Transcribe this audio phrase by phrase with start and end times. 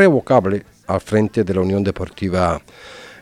[0.00, 2.60] revocable al frente de la Unión Deportiva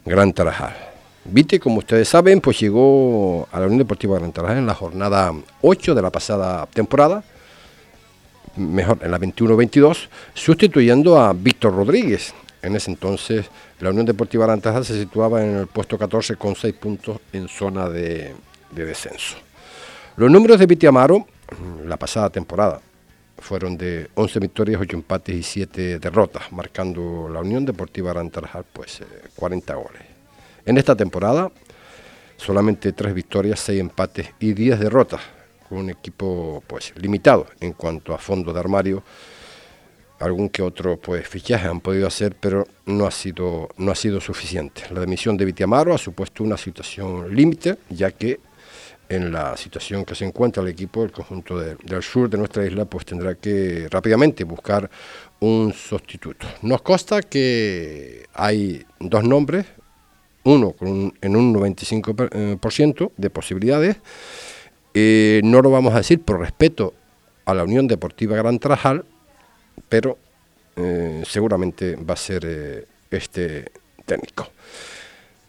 [0.05, 0.77] Gran Tarajal.
[1.25, 5.33] Vite, como ustedes saben, pues llegó a la Unión Deportiva Gran Tarajal en la jornada
[5.63, 7.25] 8 de la pasada temporada,
[8.57, 12.35] mejor, en la 21-22, sustituyendo a Víctor Rodríguez.
[12.61, 13.47] En ese entonces,
[13.81, 17.49] la Unión Deportiva Gran Tarajal se situaba en el puesto 14 con 6 puntos en
[17.49, 18.35] zona de,
[18.73, 19.39] de descenso.
[20.19, 21.27] Los números de Vite Amaro,
[21.87, 22.83] la pasada temporada,
[23.39, 29.01] fueron de 11 victorias, 8 empates y 7 derrotas, marcando la Unión Deportiva Arantarajal pues
[29.35, 30.03] 40 eh, goles.
[30.65, 31.51] En esta temporada
[32.37, 35.21] solamente 3 victorias, 6 empates y 10 derrotas,
[35.69, 39.03] con un equipo pues limitado en cuanto a fondo de armario.
[40.19, 44.19] Algún que otro pues fichaje han podido hacer, pero no ha sido no ha sido
[44.19, 44.85] suficiente.
[44.91, 48.41] La demisión de Vitiamaro ha supuesto una situación límite, ya que
[49.09, 52.85] en la situación que se encuentra el equipo del conjunto del sur de nuestra isla,
[52.85, 54.91] pues tendrá que rápidamente buscar
[55.41, 56.47] un sustituto.
[56.63, 59.67] Nos consta que hay dos nombres,
[60.45, 63.97] uno con en un 95% eh, de posibilidades.
[64.95, 66.95] Eh, no lo vamos a decir por respeto
[67.45, 69.05] a la Unión Deportiva Gran Trajal,
[69.89, 70.19] pero
[70.77, 73.71] eh, seguramente va a ser este
[74.05, 74.49] técnico.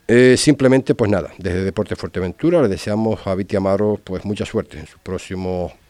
[0.07, 4.79] Eh, simplemente, pues nada, desde Deporte Fuerteventura le deseamos a Viti Amaro pues mucha suerte
[4.79, 4.87] en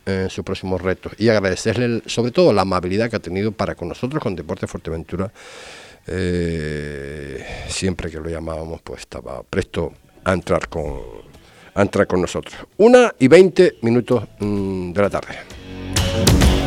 [0.07, 3.89] en sus próximos retos y agradecerle sobre todo la amabilidad que ha tenido para con
[3.89, 5.31] nosotros con Deporte Fuerteventura.
[6.07, 9.93] Eh, siempre que lo llamábamos, pues estaba presto
[10.23, 11.01] a entrar con,
[11.75, 12.55] a entrar con nosotros.
[12.77, 16.66] Una y veinte minutos mm, de la tarde.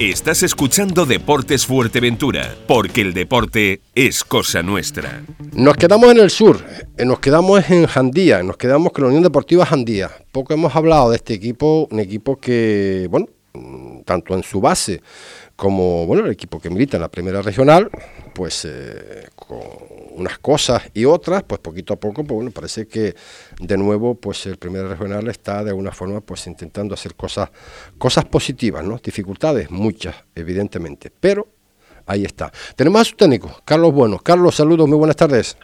[0.00, 5.22] Estás escuchando Deportes Fuerteventura, porque el deporte es cosa nuestra.
[5.52, 6.64] Nos quedamos en el sur,
[6.98, 10.10] eh, nos quedamos en Jandía, nos quedamos con la Unión Deportiva Jandía.
[10.32, 15.00] Poco hemos hablado de este equipo, un equipo que, bueno, mm, tanto en su base
[15.54, 17.88] como bueno el equipo que milita en la primera regional,
[18.34, 19.60] pues eh, con
[20.12, 23.14] unas cosas y otras, pues poquito a poco, pues bueno, parece que
[23.60, 27.50] de nuevo pues el primera regional está de alguna forma pues intentando hacer cosas,
[27.98, 28.98] cosas positivas, ¿no?
[28.98, 31.48] Dificultades, muchas, evidentemente, pero
[32.06, 32.52] ahí está.
[32.76, 34.18] Tenemos a su técnico, Carlos Bueno.
[34.18, 35.56] Carlos, saludos, muy buenas tardes.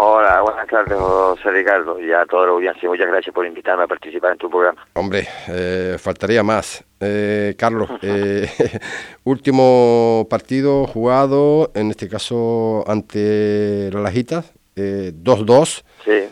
[0.00, 2.88] Hola, buenas tardes, José Ricardo, y a toda la audiencia.
[2.88, 4.86] Muchas gracias por invitarme a participar en tu programa.
[4.94, 6.84] Hombre, eh, faltaría más.
[7.00, 8.48] Eh, Carlos, eh,
[9.24, 15.82] último partido jugado, en este caso ante la Lajitas, 2-2.
[16.04, 16.28] sí.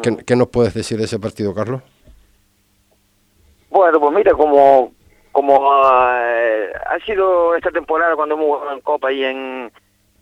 [0.00, 1.82] ¿Qué, ¿Qué, nos puedes decir de ese partido, Carlos?
[3.68, 4.92] Bueno, pues mira, como,
[5.32, 9.72] como ha sido esta temporada cuando hemos jugado en Copa y en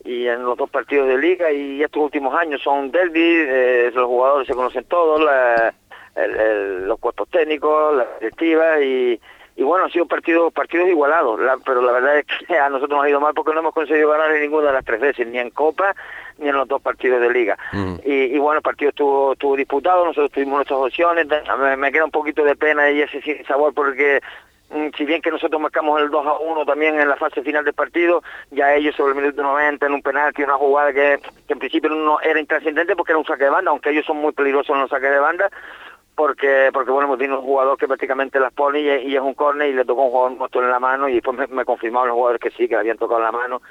[0.04, 4.06] y en los dos partidos de liga y estos últimos años son derby, eh, los
[4.06, 9.20] jugadores se conocen todos, los cuerpos técnicos, las directivas y,
[9.56, 13.04] y bueno, han sido partidos partidos igualados, pero la verdad es que a nosotros nos
[13.04, 15.38] ha ido mal porque no hemos conseguido ganar en ninguna de las tres veces, ni
[15.38, 15.94] en Copa
[16.38, 17.58] ni en los dos partidos de liga.
[17.72, 17.96] Mm.
[18.02, 21.26] Y, y, bueno, el partido estuvo, estuvo disputado, nosotros tuvimos nuestras opciones,
[21.58, 24.22] me, me queda un poquito de pena y ese sabor porque
[24.96, 27.74] si bien que nosotros marcamos el 2 a 1 también en la fase final del
[27.74, 31.90] partido, ya ellos sobre el minuto 90 en un penalti, una jugada que, en principio
[31.90, 34.82] no era intrascendente porque era un saque de banda, aunque ellos son muy peligrosos en
[34.82, 35.50] los saques de banda,
[36.14, 39.70] porque porque bueno, hemos tenido un jugador que prácticamente las pone y, es un córner
[39.70, 42.40] y le tocó un jugador en la mano y después me, me confirmaron los jugadores
[42.40, 43.62] que sí, que le habían tocado la mano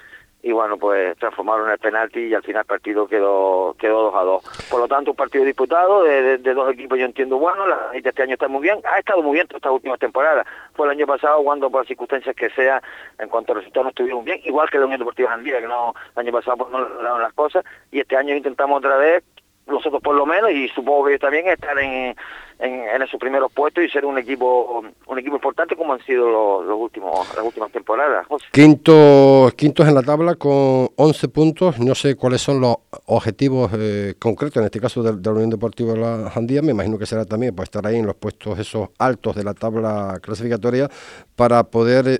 [0.41, 4.23] y bueno, pues transformaron el penalti y al final el partido quedó quedó 2 a
[4.23, 4.43] 2.
[4.69, 8.23] Por lo tanto, un partido disputado de, dos equipos, yo entiendo, bueno, la de este
[8.23, 10.47] año está muy bien, ha estado muy bien estas últimas temporadas.
[10.73, 12.81] Fue el año pasado cuando por circunstancias que sea,
[13.17, 15.93] en cuanto a resultados no estuvieron bien, igual que la Unión Deportiva Andía, que no
[16.15, 19.23] el año pasado pues, no lograron las cosas, y este año intentamos otra vez
[19.69, 22.15] nosotros por lo menos y supongo que también estar en,
[22.59, 26.77] en, esos primeros puestos y ser un equipo un equipo importante como han sido los,
[26.77, 28.27] últimos las últimas temporadas.
[28.51, 34.15] Quinto, quintos en la tabla con 11 puntos, no sé cuáles son los objetivos eh,
[34.19, 37.25] concretos, en este caso de, la Unión Deportiva de la Jandía, me imagino que será
[37.25, 40.89] también para estar ahí en los puestos esos altos de la tabla clasificatoria
[41.35, 42.19] para poder eh,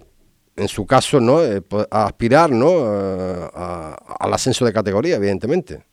[0.56, 1.42] en su caso, ¿no?
[1.42, 2.70] Eh, aspirar, ¿no?
[3.56, 5.84] al ascenso de categoría, evidentemente.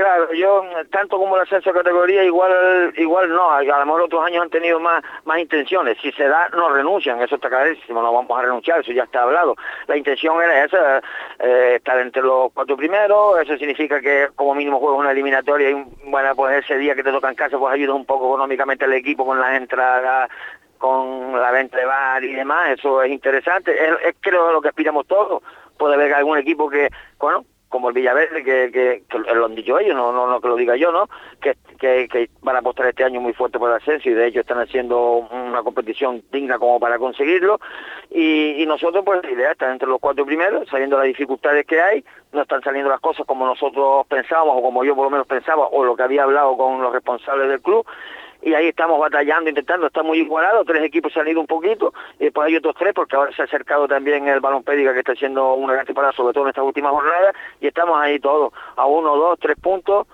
[0.00, 4.44] Claro, yo tanto como la ascenso categoría igual igual no, a lo mejor otros años
[4.44, 8.38] han tenido más más intenciones, si se da no renuncian, eso está clarísimo, no vamos
[8.38, 9.56] a renunciar, eso ya está hablado.
[9.88, 11.02] La intención era esa,
[11.38, 15.84] eh, estar entre los cuatro primeros, eso significa que como mínimo juegas una eliminatoria y
[16.04, 18.94] bueno, pues ese día que te toca en casa pues ayudas un poco económicamente al
[18.94, 20.30] equipo con las entradas
[20.78, 24.68] con la venta de bar y demás, eso es interesante, es, es creo lo que
[24.68, 25.42] aspiramos todos,
[25.76, 26.88] puede haber algún equipo que,
[27.18, 28.70] bueno, como el Villaverde, que,
[29.08, 31.08] que, lo han dicho ellos, no, no, no que lo diga yo, ¿no?
[31.40, 34.40] Que, que, van a apostar este año muy fuerte por el ascenso y de hecho
[34.40, 37.60] están haciendo una competición digna como para conseguirlo.
[38.10, 41.80] Y, y nosotros, pues la idea está entre los cuatro primeros, sabiendo las dificultades que
[41.80, 45.28] hay, no están saliendo las cosas como nosotros pensábamos o como yo por lo menos
[45.28, 47.86] pensaba o lo que había hablado con los responsables del club
[48.42, 51.92] y ahí estamos batallando, intentando, está muy igualado, tres equipos se han ido un poquito,
[52.18, 55.00] y después hay otros tres, porque ahora se ha acercado también el balón pédica que
[55.00, 58.52] está haciendo una gran temporada, sobre todo en esta última jornada, y estamos ahí todos,
[58.76, 60.06] a uno, dos, tres puntos,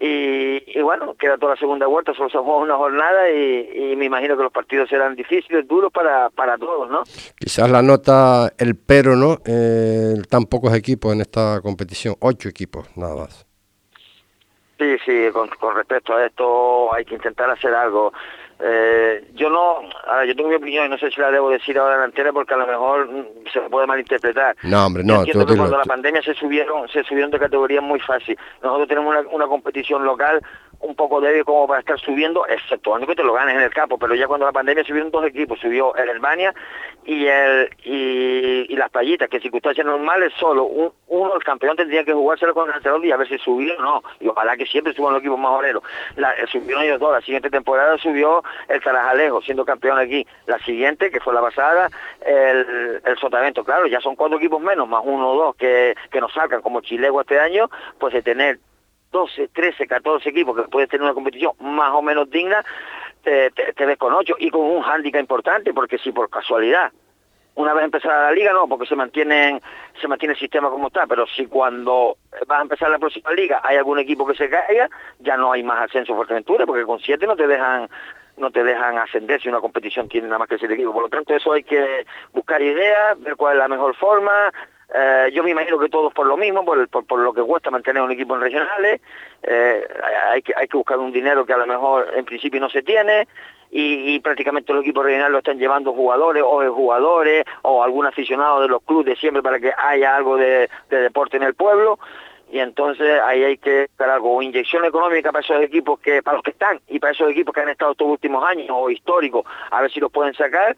[0.00, 4.36] y, bueno, queda toda la segunda vuelta, solo se juega una jornada y, me imagino
[4.36, 7.02] que los partidos serán difíciles, duros para, para todos, ¿no?
[7.36, 9.38] Quizás la nota el pero, ¿no?
[9.44, 13.47] Eh, tan pocos equipos en esta competición, ocho equipos nada más.
[14.78, 18.12] Sí, sí, con, respecto a esto hay que intentar hacer algo.
[18.60, 19.82] Eh, yo no,
[20.26, 22.56] yo tengo mi opinión y no sé si la debo decir ahora delantera porque a
[22.56, 24.56] lo mejor mm, se puede malinterpretar.
[24.62, 25.24] No, hombre, no.
[25.24, 28.38] Yo que cuando la pandemia se subieron, se subieron de categoría muy fácil.
[28.62, 30.40] Nosotros tenemos una, una competición local
[30.80, 33.98] un poco débil como para estar subiendo, exceptuando que te lo ganes en el campo,
[33.98, 36.54] pero ya cuando la pandemia subieron dos equipos, subió el Albania
[37.04, 40.64] y el y, las Payitas, que en circunstancias normales solo
[41.08, 44.02] uno, el campeón tendría que jugárselo con el y a ver si subió o no,
[44.20, 45.82] y ojalá que siempre suban los equipos más oreros.
[46.16, 50.58] La, eh, subieron ellos dos, la siguiente temporada subió el Tarajalejo, siendo campeón aquí, la
[50.60, 51.90] siguiente, que fue la pasada,
[52.24, 56.20] el, el Sotavento, claro, ya son cuatro equipos menos, más uno o dos que, que
[56.20, 58.58] nos sacan como Chilego este año, pues de tener
[59.10, 62.64] 12, 13, 14 equipos que puedes tener una competición más o menos digna,
[63.22, 63.50] te,
[63.86, 66.92] ves con 8 y con un hándicap importante, porque si por casualidad
[67.54, 69.60] una vez empezada la liga, no, porque se mantienen,
[70.00, 72.16] se mantiene el sistema como está, pero si cuando
[72.46, 74.88] vas a empezar la próxima liga hay algún equipo que se caiga,
[75.18, 77.88] ya no hay más ascenso Fuerteventura, porque con 7 no te dejan
[78.36, 80.92] no te dejan ascender si una competición tiene nada más que 7 equipos.
[80.92, 84.52] Por lo tanto, eso hay que buscar ideas, ver cuál es la mejor forma,
[84.94, 88.02] eh, yo me imagino que todos por lo mismo, por, por, lo que cuesta mantener
[88.02, 89.00] un equipo en regionales,
[89.42, 89.86] eh,
[90.30, 92.82] hay, que, hay que buscar un dinero que a lo mejor en principio no se
[92.82, 93.28] tiene
[93.70, 98.68] y, prácticamente los equipos regionales lo están llevando jugadores o jugadores o algún aficionado de
[98.68, 101.98] los clubes de siempre para que haya algo de, deporte en el pueblo.
[102.50, 106.42] Y entonces ahí hay que dar algo, inyección económica para esos equipos que, para los
[106.42, 109.82] que están y para esos equipos que han estado estos últimos años o históricos, a
[109.82, 110.74] ver si los pueden sacar,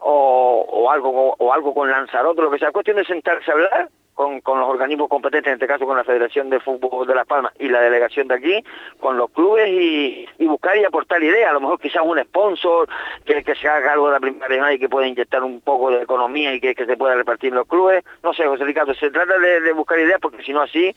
[0.00, 2.72] o, algo o algo con Lanzarote, lo que sea.
[2.72, 6.04] Cuestión de sentarse a hablar con, con, los organismos competentes, en este caso con la
[6.04, 8.64] Federación de Fútbol de Las Palmas y la delegación de aquí,
[8.98, 12.88] con los clubes y, buscar y aportar ideas, a lo mejor quizás un sponsor
[13.24, 16.02] que, que se haga algo de la primera y que pueda inyectar un poco de
[16.02, 18.04] economía y que, se pueda repartir los clubes.
[18.22, 20.94] No sé, José Ricardo, se trata de, buscar ideas porque si no así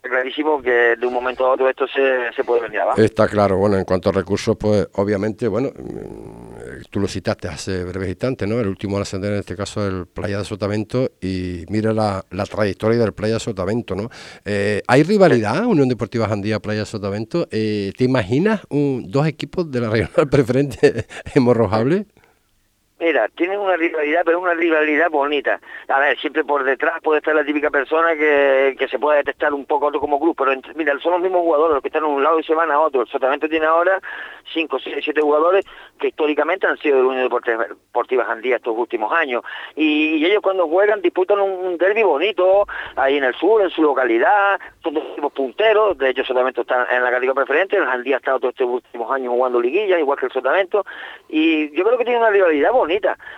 [0.00, 3.00] clarísimo que de un momento a otro esto se, se puede venir abajo.
[3.00, 5.70] Está claro, bueno, en cuanto a recursos, pues obviamente, bueno,
[6.90, 8.60] tú lo citaste hace breves instantes, ¿no?
[8.60, 12.44] El último al ascender en este caso el Playa de Sotavento y mira la, la
[12.44, 14.10] trayectoria del Playa de Sotavento, ¿no?
[14.44, 17.48] Eh, ¿Hay rivalidad, Unión Deportiva Jandía, Playa de Sotavento?
[17.50, 22.06] Eh, ¿Te imaginas un, dos equipos de la regional preferente hemorrojable?
[23.04, 25.60] Mira, tienen una rivalidad, pero una rivalidad bonita.
[25.88, 29.52] A ver, siempre por detrás puede estar la típica persona que, que se puede detectar
[29.52, 32.06] un poco otro como grupo, pero mira, son los mismos jugadores los que están a
[32.06, 33.02] un lado y se van a otro.
[33.02, 34.00] El Sotavento tiene ahora
[34.54, 35.66] 5, 6, 7 jugadores
[35.98, 39.42] que históricamente han sido de Unión Deportiva Jandía estos últimos años.
[39.76, 42.66] Y, ellos cuando juegan disputan un, derby bonito,
[42.96, 46.86] ahí en el sur, en su localidad, son dos equipos punteros, de hecho Sotavento está
[46.90, 50.18] en la categoría preferente, el Jandía ha estado todos estos últimos años jugando liguillas, igual
[50.18, 50.86] que el Sotavento,
[51.28, 52.93] y yo creo que tiene una rivalidad bonita.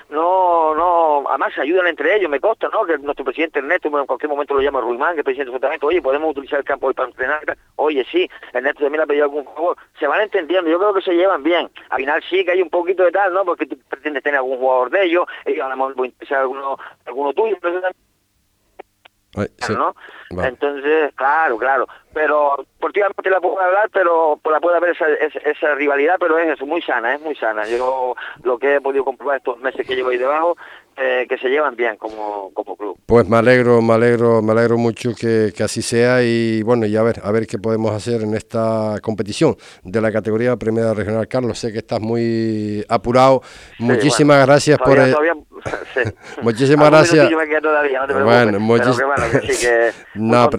[0.08, 2.84] No, no, además se ayudan entre ellos, me consta, ¿no?
[2.84, 6.02] Que nuestro presidente Ernesto, en cualquier momento lo llama Ruimán, que es presidente Sotavento, oye,
[6.02, 9.44] podemos utilizar el campo hoy para entrenar, oye, sí, Ernesto también le ha pedido algún
[9.44, 11.70] favor, se van entendiendo, yo creo que se llevan bien.
[11.90, 13.44] Al final sí que hay un poquito de tal, ¿no?
[13.44, 17.56] Porque tú pretendes tener algún jugador de ellos, ellos a lo mejor alguno, alguno tuyo,
[17.60, 17.80] pero
[19.70, 19.94] ¿no?
[20.42, 21.86] Entonces, claro, claro.
[22.12, 25.06] Pero deportivamente la puedo hablar, pero la puede haber esa,
[25.44, 27.66] esa, rivalidad, pero es eso, muy sana, es muy sana.
[27.66, 30.56] Yo lo que he podido comprobar estos meses que llevo ahí debajo
[30.96, 32.98] eh, que se llevan bien como, como club.
[33.06, 37.02] Pues me alegro, me alegro, me alegro mucho que, así sea y bueno, y a
[37.02, 41.28] ver, a ver qué podemos hacer en esta competición de la categoría Primera Regional.
[41.28, 43.42] Carlos, sé que estás muy apurado.
[43.78, 45.14] Muchísimas gracias por el...
[46.42, 47.30] muchísimas gracias.
[48.24, 48.58] bueno,
[50.14, 50.50] no,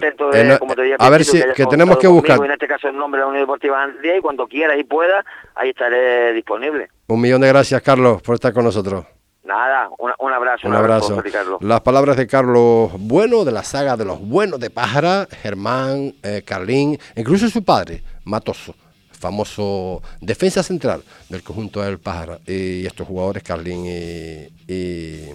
[0.98, 2.38] a ver si que tenemos que buscar.
[2.44, 5.24] En este caso el nombre de la Unión Deportiva Andía y cuando quieras y puedas,
[5.54, 6.88] ahí estaré disponible.
[7.08, 9.04] Un millón de gracias, Carlos, por estar con nosotros.
[9.48, 10.68] Nada, un, abrazo.
[10.68, 11.22] Un, abrazo.
[11.60, 16.42] Las palabras de Carlos Bueno, de la saga de los buenos de Pájara, Germán, eh,
[16.44, 18.74] Carlín, incluso su padre, Matoso,
[19.10, 22.38] famoso defensa central del conjunto del Pájara.
[22.46, 25.30] Y estos jugadores, Carlín y,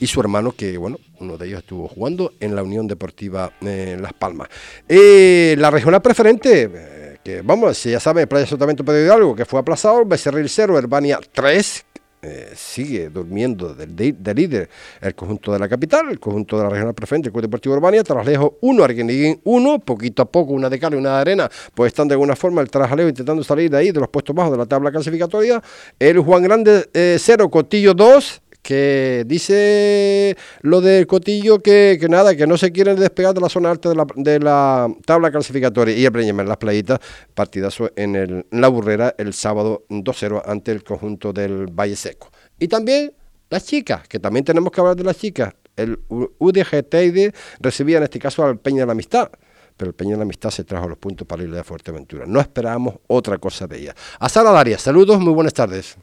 [0.00, 3.96] y su hermano, que bueno, uno de ellos estuvo jugando en la Unión Deportiva eh,
[4.00, 4.48] Las Palmas.
[4.88, 9.44] Eh, la regional preferente, eh, que vamos, si ya saben, Playa Sotavento pedido algo, que
[9.44, 11.86] fue aplazado, Becerril 0, Herbania 3,
[12.20, 14.68] eh, sigue durmiendo del, de, líder
[15.00, 18.02] el conjunto de la capital, el conjunto de la regional preferente, el Club Deportivo Urbania,
[18.02, 21.92] Traslejo 1, Arguiniguín 1, poquito a poco, una de cal y una de arena, pues
[21.92, 24.58] están de alguna forma el Traslejo intentando salir de ahí, de los puestos bajos de
[24.58, 25.62] la tabla clasificatoria,
[25.98, 32.36] el Juan Grande 0, eh, Cotillo 2, que dice lo del Cotillo que, que, nada,
[32.36, 35.96] que no se quieren despegar de la zona alta de la, de la tabla clasificatoria
[35.96, 37.00] y el en las playitas,
[37.34, 42.30] partidazo en, el, la burrera el sábado 2-0 ante el conjunto del Valle Seco.
[42.58, 43.12] Y también
[43.50, 45.54] las chicas, que también tenemos que hablar de las chicas.
[45.76, 49.30] El UDG recibía en este caso al Peña de la Amistad
[49.78, 52.26] pero el Peña de la Amistad se trajo los puntos para ir de Fuerteventura.
[52.26, 53.94] No esperábamos otra cosa de ella.
[54.18, 55.96] A Sara Daria, saludos, muy buenas tardes.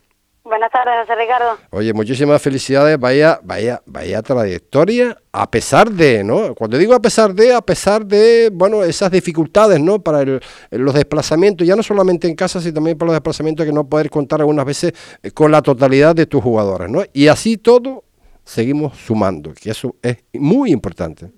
[0.46, 1.58] Buenas tardes, José Ricardo.
[1.72, 6.54] Oye, muchísimas felicidades, vaya, vaya, vaya trayectoria, a pesar de, ¿no?
[6.54, 9.98] Cuando digo a pesar de, a pesar de, bueno, esas dificultades, ¿no?
[9.98, 10.24] Para
[10.70, 14.12] los desplazamientos, ya no solamente en casa, sino también para los desplazamientos que no poder
[14.12, 17.02] contar algunas veces eh, con la totalidad de tus jugadores, ¿no?
[17.12, 18.04] Y así todo,
[18.44, 21.32] seguimos sumando, que eso es muy importante.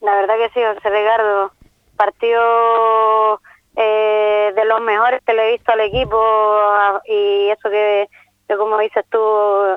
[0.00, 1.52] La verdad que sí, José Ricardo.
[1.94, 3.38] Partido
[3.76, 8.08] eh, de los mejores que le he visto al equipo ah, y eso que
[8.58, 9.18] como dices tú,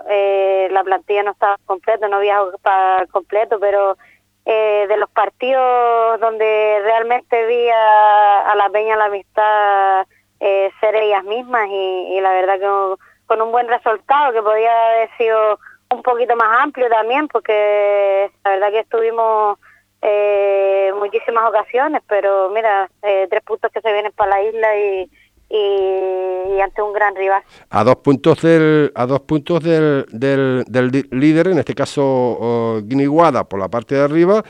[0.09, 3.97] eh, la plantilla no estaba completa, no había para completo, pero
[4.45, 10.05] eh, de los partidos donde realmente vi a, la Peña la amistad
[10.41, 15.09] eh, ser ellas mismas y, la verdad que con un buen resultado que podía haber
[15.17, 15.59] sido
[15.91, 19.57] un poquito más amplio también porque la verdad que estuvimos
[20.01, 25.09] eh, muchísimas ocasiones pero mira tres puntos que se vienen para la isla y
[25.49, 27.43] y, ante un gran rival.
[27.69, 33.59] A dos puntos del, a dos puntos del, del, líder, en este caso Guiniguada por
[33.59, 34.43] la parte de arriba,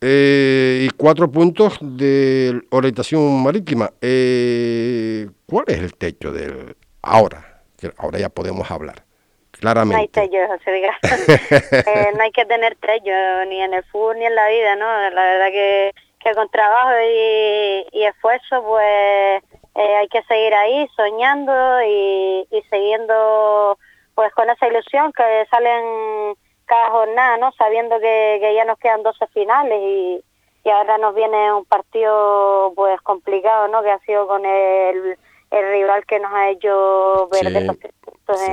[0.00, 3.90] eh, y cuatro puntos de orientación marítima.
[4.00, 7.62] Eh, ¿Cuál es el techo del ahora?
[7.76, 9.04] Que ahora ya podemos hablar.
[9.50, 9.94] Claramente.
[9.94, 10.82] No hay techo, José
[11.72, 14.86] eh, no hay que tener techo ni en el fútbol ni en la vida, ¿no?
[15.10, 19.42] La verdad que, que con trabajo y, y esfuerzo, pues
[19.80, 23.78] eh, hay que seguir ahí soñando y, y siguiendo
[24.14, 26.34] pues con esa ilusión que salen
[26.66, 27.50] cada jornada, ¿no?
[27.52, 30.22] Sabiendo que, que ya nos quedan 12 finales y,
[30.64, 33.82] y ahora nos viene un partido pues complicado, ¿no?
[33.82, 35.16] Que ha sido con el,
[35.50, 38.48] el rival que nos ha hecho puntos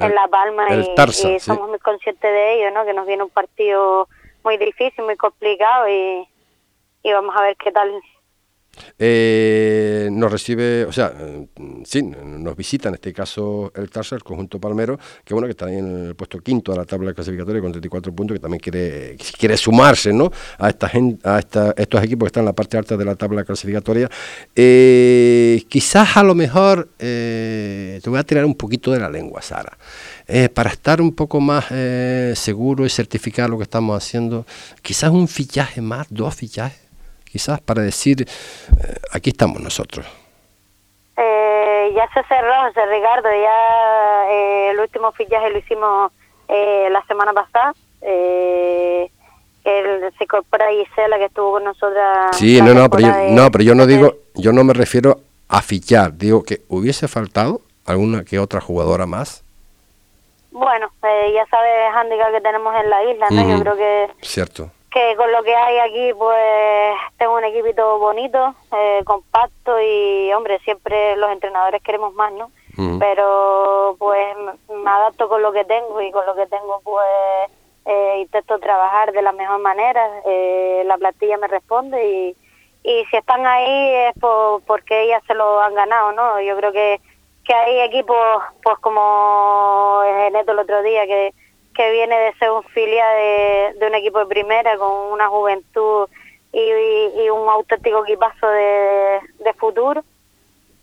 [0.00, 0.92] en, La Palma y,
[1.34, 2.84] y, somos muy conscientes de ello, ¿no?
[2.84, 4.08] Que nos viene un partido
[4.42, 6.28] muy difícil, muy complicado y,
[7.04, 7.92] y vamos a ver qué tal
[8.98, 11.12] eh, nos recibe, o sea,
[11.56, 15.52] mm, sí, nos visita en este caso el Tarsa, el conjunto palmero, que bueno, que
[15.52, 19.16] está en el puesto quinto de la tabla clasificatoria con 34 puntos, que también quiere,
[19.38, 20.30] quiere sumarse ¿no?
[20.58, 20.90] a, esta
[21.24, 24.10] a esta, estos equipos que están en la parte alta de la tabla clasificatoria.
[24.54, 29.42] Eh, quizás a lo mejor, eh, te voy a tirar un poquito de la lengua,
[29.42, 29.78] Sara.
[30.54, 31.66] para estar un poco más
[32.38, 34.46] seguro y certificar lo que estamos haciendo,
[34.82, 36.87] quizás un fichaje más, dos fichajes
[37.38, 40.04] quizás para decir, eh, aquí estamos nosotros?
[41.16, 46.12] Eh, ya se cerró, José Ricardo, ya eh, el último fichaje lo hicimos
[46.48, 47.74] la semana pasada.
[48.02, 49.10] el,
[50.16, 52.02] se incorpora Gisela que estuvo con nosotros.
[52.32, 55.62] Sí, no, no, pero yo, no, pero yo no digo, yo no me refiero a
[55.62, 59.44] fichar, digo que hubiese faltado alguna que otra jugadora más.
[60.50, 63.48] Bueno, ya sabes handicap que tenemos en la isla, ¿no?
[63.48, 64.08] Yo creo que...
[64.22, 70.32] Cierto que con lo que hay aquí pues tengo un equipito bonito, eh, compacto y
[70.32, 72.50] hombre, siempre los entrenadores queremos más, ¿no?
[73.00, 74.36] Pero pues
[74.68, 77.50] me adapto con lo que tengo y con lo que tengo pues
[77.86, 82.36] eh, intento trabajar de la mejor manera, eh, la plantilla me responde y,
[82.84, 86.40] y si están ahí es por, porque ellas se lo han ganado, ¿no?
[86.40, 87.00] Yo creo que,
[87.44, 88.16] que hay equipos
[88.62, 91.34] pues como Neto el otro día que
[91.78, 93.16] que viene de ser un filial
[93.78, 96.08] de, un equipo de primera con una juventud
[96.52, 99.20] y, un auténtico equipazo de,
[99.56, 100.02] futuro.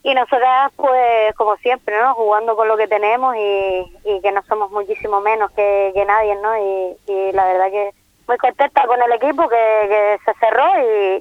[0.04, 2.14] Y nosotras, pues, como siempre, ¿no?
[2.14, 6.58] Jugando con lo que tenemos y, que no somos muchísimo menos que, nadie, ¿no?
[6.58, 7.92] Y, la verdad que
[8.26, 10.66] muy contenta con el equipo que, se cerró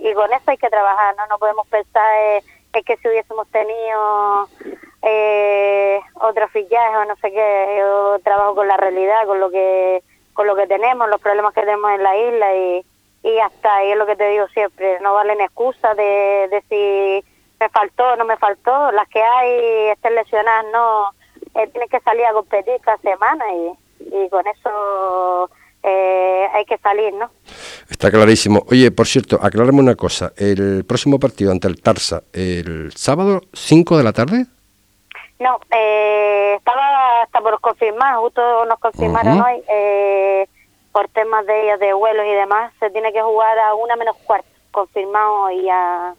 [0.01, 1.27] y, con eso hay que trabajar, ¿no?
[1.27, 2.43] No podemos pensar eh,
[2.75, 4.49] es que si hubiésemos tenido
[5.07, 10.03] eh, otro fichaje o no sé qué, yo trabajo con la realidad, con lo que
[10.33, 12.85] con lo que tenemos, los problemas que tenemos en la isla y,
[13.39, 17.25] hasta y es lo que te digo siempre, no valen excusas de, de si
[17.61, 21.11] me faltó o no me faltó, las que hay estén lesionadas no,
[21.55, 25.51] eh, tienes que salir a competir cada semana y, y con eso
[25.85, 27.31] eh, hay que salir, ¿no?
[27.91, 28.65] Está clarísimo.
[28.71, 30.33] Oye, por cierto, aclararme una cosa.
[30.37, 34.47] El próximo partido ante el Tarsa, el sábado 5 de la tarde.
[35.41, 40.49] No, eh, estaba hasta por confirmar, justo nos confirmaron hoy, eh,
[40.93, 44.49] por temas de de vuelos y demás, se tiene que jugar a una menos cuarto,
[44.71, 46.15] confirmado y a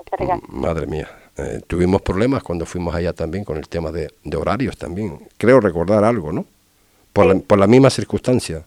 [0.50, 1.08] Madre mía.
[1.38, 5.20] Eh, tuvimos problemas cuando fuimos allá también con el tema de, horarios también.
[5.38, 6.46] Creo recordar algo, ¿no?
[7.14, 8.64] Por, la, por la misma circunstancia.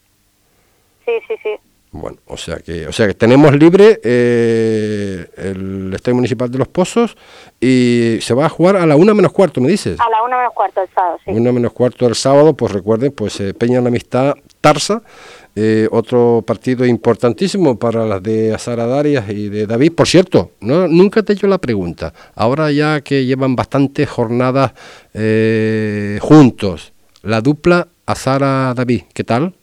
[1.04, 1.56] Sí, sí, sí.
[1.90, 6.68] Bueno, o sea que, o sea que tenemos libre eh, el Estadio Municipal de Los
[6.68, 7.16] Pozos
[7.58, 9.98] y se va a jugar a la una menos cuarto, me dices.
[9.98, 11.30] A la una menos cuarto el sábado, sí.
[11.30, 15.00] Una menos cuarto el sábado, pues recuerden, pues eh, Peña la Amistad Tarsa,
[15.56, 19.92] eh, otro partido importantísimo para las de Azara Darias y de David.
[19.92, 22.12] Por cierto, no, nunca te he hecho la pregunta.
[22.34, 24.72] Ahora ya que llevan bastantes jornadas
[26.20, 26.92] juntos,
[27.22, 29.54] la dupla Azara David, ¿qué tal?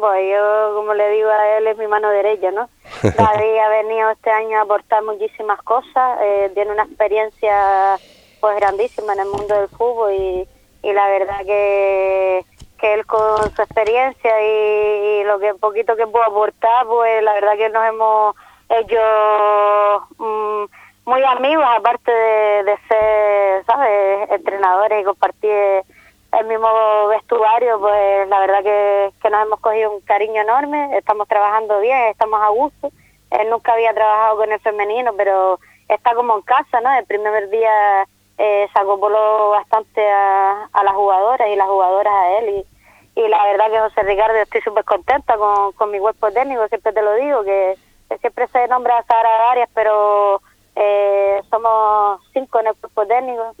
[0.00, 2.70] Pues yo, como le digo a él, es mi mano derecha, ¿no?
[3.02, 7.98] David ha venido este año a aportar muchísimas cosas, eh, tiene una experiencia
[8.40, 10.48] pues grandísima en el mundo del fútbol y,
[10.82, 12.46] y la verdad que,
[12.78, 17.56] que él con su experiencia y, lo que poquito que puedo aportar, pues la verdad
[17.58, 18.36] que nos hemos
[18.70, 20.64] hecho mm,
[21.04, 25.84] muy amigos, aparte de, de ser, ¿sabes?, entrenadores y compartir
[26.40, 31.28] el mismo vestuario, pues la verdad que, que nos hemos cogido un cariño enorme, estamos
[31.28, 32.90] trabajando bien, estamos a gusto.
[33.30, 36.92] Él nunca había trabajado con el femenino, pero está como en casa, ¿no?
[36.98, 38.06] El primer día
[38.38, 42.48] eh, se acopló bastante a, a las jugadoras y las jugadoras a él.
[42.48, 42.66] Y,
[43.20, 46.92] y la verdad que José Ricardo estoy súper contenta con, con mi cuerpo técnico, siempre
[46.92, 47.76] te lo digo, que,
[48.20, 50.40] siempre se nombra a Sara Arias, pero
[50.74, 53.54] eh, somos cinco en el cuerpo técnico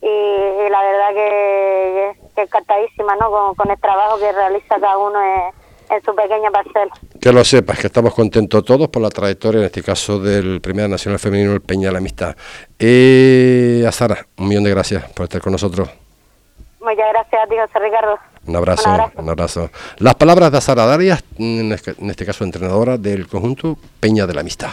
[0.00, 3.54] y, la verdad que, que, encantadísima ¿no?
[3.54, 6.92] Con, el trabajo que realiza cada uno en, su pequeña parcela.
[7.20, 10.88] Que lo sepas, que estamos contentos todos por la trayectoria, en este caso del Primera
[10.88, 12.34] Nacional Femenino, el Peña de la Amistad.
[12.78, 15.90] Eh, a Sara, un millón de gracias por estar con nosotros.
[16.80, 18.18] Muchas gracias a ti, José Ricardo.
[18.46, 19.70] Un abrazo, un abrazo.
[19.98, 24.34] Las palabras de Sara Darias, en este, en este caso entrenadora del conjunto Peña de
[24.34, 24.70] la Amistad.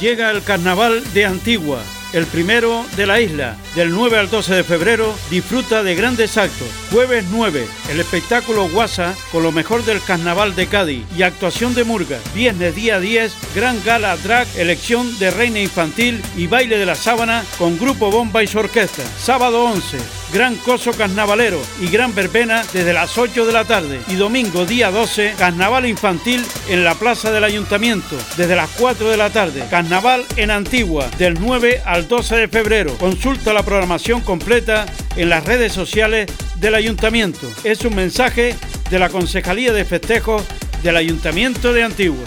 [0.00, 1.82] Llega el carnaval de Antigua,
[2.12, 3.56] el primero de la isla.
[3.76, 6.66] Del 9 al 12 de febrero disfruta de grandes actos.
[6.90, 11.84] Jueves 9, el espectáculo Guasa con lo mejor del carnaval de Cádiz y actuación de
[11.84, 12.18] Murga.
[12.34, 17.44] Viernes día 10, gran gala drag, elección de reina infantil y baile de la sábana
[17.58, 19.02] con grupo bomba y su orquesta.
[19.18, 19.98] Sábado 11,
[20.32, 24.00] gran coso carnavalero y gran verbena desde las 8 de la tarde.
[24.08, 29.16] Y domingo día 12, carnaval infantil en la plaza del ayuntamiento desde las 4 de
[29.18, 29.66] la tarde.
[29.68, 32.96] Carnaval en Antigua del 9 al 12 de febrero.
[32.96, 37.48] Consulta la programación completa en las redes sociales del ayuntamiento.
[37.64, 38.54] Es un mensaje
[38.90, 40.44] de la Concejalía de Festejos
[40.84, 42.24] del Ayuntamiento de Antigua.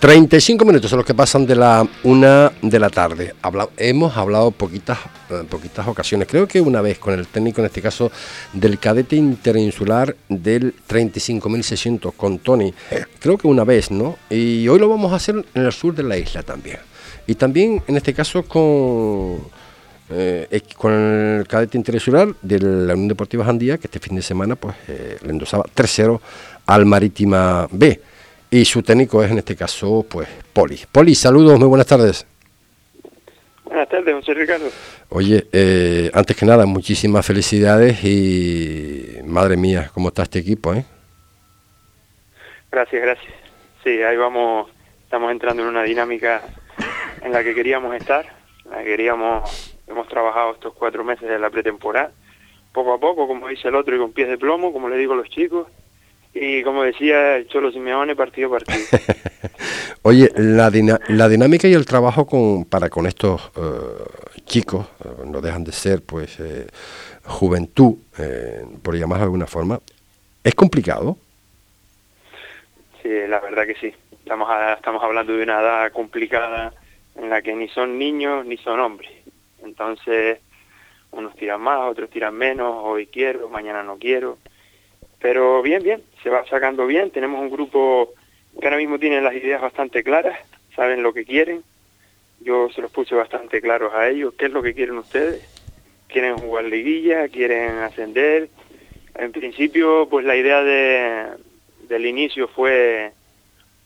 [0.00, 3.34] 35 minutos son los que pasan de la una de la tarde.
[3.76, 4.98] hemos hablado poquitas,
[5.30, 8.10] eh, poquitas ocasiones, creo que una vez con el técnico, en este caso
[8.52, 12.74] del cadete interinsular del 35.600 con Tony,
[13.20, 14.16] creo que una vez, ¿no?
[14.28, 16.78] Y hoy lo vamos a hacer en el sur de la isla también.
[17.26, 19.38] Y también en este caso con,
[20.10, 24.56] eh, con el cadete interinsular de la Unión Deportiva Jandía, que este fin de semana
[24.56, 26.20] pues eh, le endosaba 3-0
[26.66, 28.00] al Marítima B
[28.52, 30.78] y su técnico es en este caso, pues, Poli.
[30.92, 32.26] Poli, saludos, muy buenas tardes.
[33.64, 34.66] Buenas tardes, José Ricardo.
[35.08, 40.74] Oye, eh, antes que nada, muchísimas felicidades y madre mía, ¿cómo está este equipo?
[40.74, 40.84] Eh?
[42.70, 43.32] Gracias, gracias.
[43.82, 44.70] Sí, ahí vamos,
[45.04, 46.42] estamos entrando en una dinámica
[47.22, 48.26] en la que queríamos estar,
[48.70, 52.12] la que queríamos, hemos trabajado estos cuatro meses de la pretemporada,
[52.72, 55.12] poco a poco, como dice el otro, y con pies de plomo, como le digo
[55.12, 55.68] a los chicos,
[56.34, 58.84] y como decía el Cholo Simeone, partido a partido.
[60.02, 60.70] Oye, la,
[61.08, 65.72] la dinámica y el trabajo con, para con estos eh, chicos, eh, no dejan de
[65.72, 66.66] ser pues eh,
[67.24, 67.96] juventud,
[68.82, 69.78] por llamar de alguna forma,
[70.42, 71.18] ¿es complicado?
[73.02, 73.92] Sí, la verdad que sí.
[74.12, 76.72] Estamos, estamos hablando de una edad complicada
[77.16, 79.10] en la que ni son niños ni son hombres.
[79.62, 80.38] Entonces,
[81.12, 84.38] unos tiran más, otros tiran menos, hoy quiero, mañana no quiero.
[85.20, 87.10] Pero bien, bien, se va sacando bien.
[87.10, 88.12] Tenemos un grupo
[88.58, 90.38] que ahora mismo tiene las ideas bastante claras,
[90.74, 91.62] saben lo que quieren.
[92.40, 94.34] Yo se los puse bastante claros a ellos.
[94.34, 95.48] ¿Qué es lo que quieren ustedes?
[96.08, 97.28] ¿Quieren jugar liguilla?
[97.28, 98.48] ¿Quieren ascender?
[99.14, 101.26] En principio, pues la idea de,
[101.88, 103.12] del inicio fue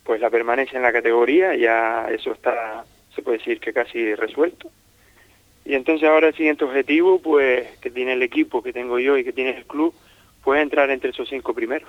[0.05, 1.55] pues la permanencia en la categoría.
[1.55, 2.85] Ya eso está,
[3.17, 4.71] se puede decir que casi resuelto.
[5.65, 9.25] Y entonces ahora el siguiente objetivo, pues, que tiene el equipo, que tengo yo y
[9.25, 9.93] que tiene el club,
[10.47, 11.89] puede entrar entre esos cinco primeros.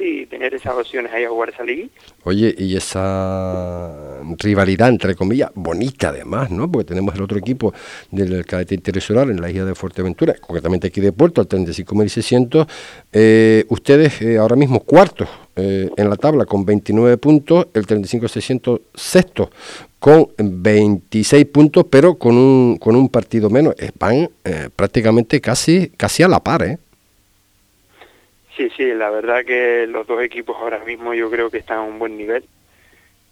[0.00, 1.86] y tener esas opciones ahí a jugar esa liga.
[2.24, 6.68] Oye, y esa rivalidad, entre comillas, bonita además, ¿no?
[6.68, 7.72] Porque tenemos el otro equipo
[8.10, 12.66] del cadete internacional en la isla de Fuerteventura, concretamente aquí de Puerto, al 35.600.
[13.12, 15.28] Eh, ustedes eh, ahora mismo cuartos
[15.60, 19.50] eh, en la tabla con 29 puntos, el 35.600 sexto
[19.98, 23.74] con 26 puntos, pero con un, con un partido menos.
[23.98, 24.30] Van
[24.74, 26.78] prácticamente casi, casi a la par, ¿eh?
[28.56, 31.82] Sí, sí, la verdad que los dos equipos ahora mismo yo creo que están a
[31.82, 32.44] un buen nivel,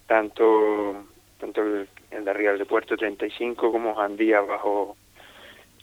[0.07, 1.05] tanto
[1.39, 1.87] tanto el,
[2.25, 4.97] de Real de Puerto 35 como Jandía bajo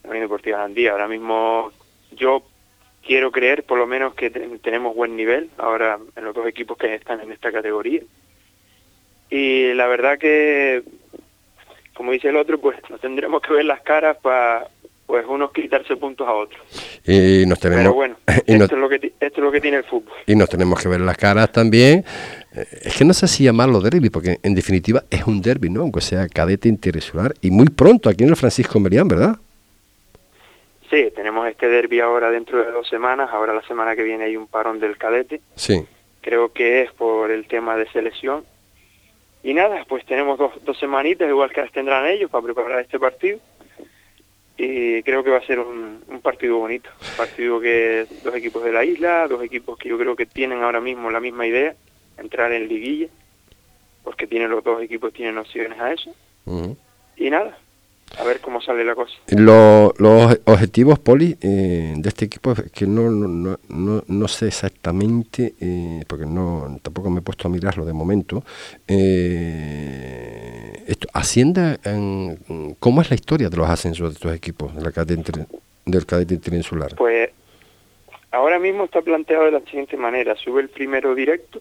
[0.02, 0.92] la Unión Deportiva Jandía.
[0.92, 1.70] Ahora mismo
[2.12, 2.42] yo
[3.07, 6.95] quiero creer por lo menos que tenemos buen nivel ahora en los dos equipos que
[6.95, 8.03] están en esta categoría.
[9.31, 10.83] Y la verdad que,
[11.95, 14.69] como dice el otro, pues nos tendremos que ver las caras para
[15.07, 16.61] pues unos quitarse puntos a otros.
[17.07, 19.85] Y nos tenemos, Pero bueno, esto, es lo que, esto es lo que tiene el
[19.85, 20.12] fútbol.
[20.27, 22.05] Y nos tenemos que ver las caras también.
[22.55, 25.83] Eh, es que no sé si llamarlo derby, porque en definitiva es un derby, ¿no?
[25.83, 29.37] Aunque sea cadete interesular y muy pronto aquí en el Francisco Merián, ¿verdad?
[30.96, 33.28] Sí, tenemos este derby ahora dentro de dos semanas.
[33.30, 35.42] Ahora la semana que viene hay un parón del cadete.
[35.54, 35.85] Sí.
[36.22, 38.44] Creo que es por el tema de selección.
[39.42, 42.98] Y nada, pues tenemos dos, dos semanitas, igual que las tendrán ellos, para preparar este
[42.98, 43.38] partido
[44.56, 48.72] y creo que va a ser un, partido bonito, un partido que dos equipos de
[48.72, 51.74] la isla, dos equipos que yo creo que tienen ahora mismo la misma idea,
[52.16, 53.09] entrar en liguilla,
[54.02, 56.14] porque tienen los dos equipos tienen opciones a eso.
[57.16, 57.59] Y nada,
[58.18, 59.12] a ver cómo sale la cosa.
[59.29, 66.02] los objetivos, Poli, eh, de este equipo, que no, no, no, no sé exactamente, eh,
[66.07, 68.42] porque no tampoco me he puesto a mirarlo de momento.
[68.88, 74.83] Eh, esto, Hacienda, en, ¿cómo es la historia de los ascensos de estos equipos de
[74.83, 75.46] la cadete,
[75.85, 76.94] del cadete interinsular?
[76.96, 77.31] Pues
[78.31, 81.61] ahora mismo está planteado de la siguiente manera: sube el primero directo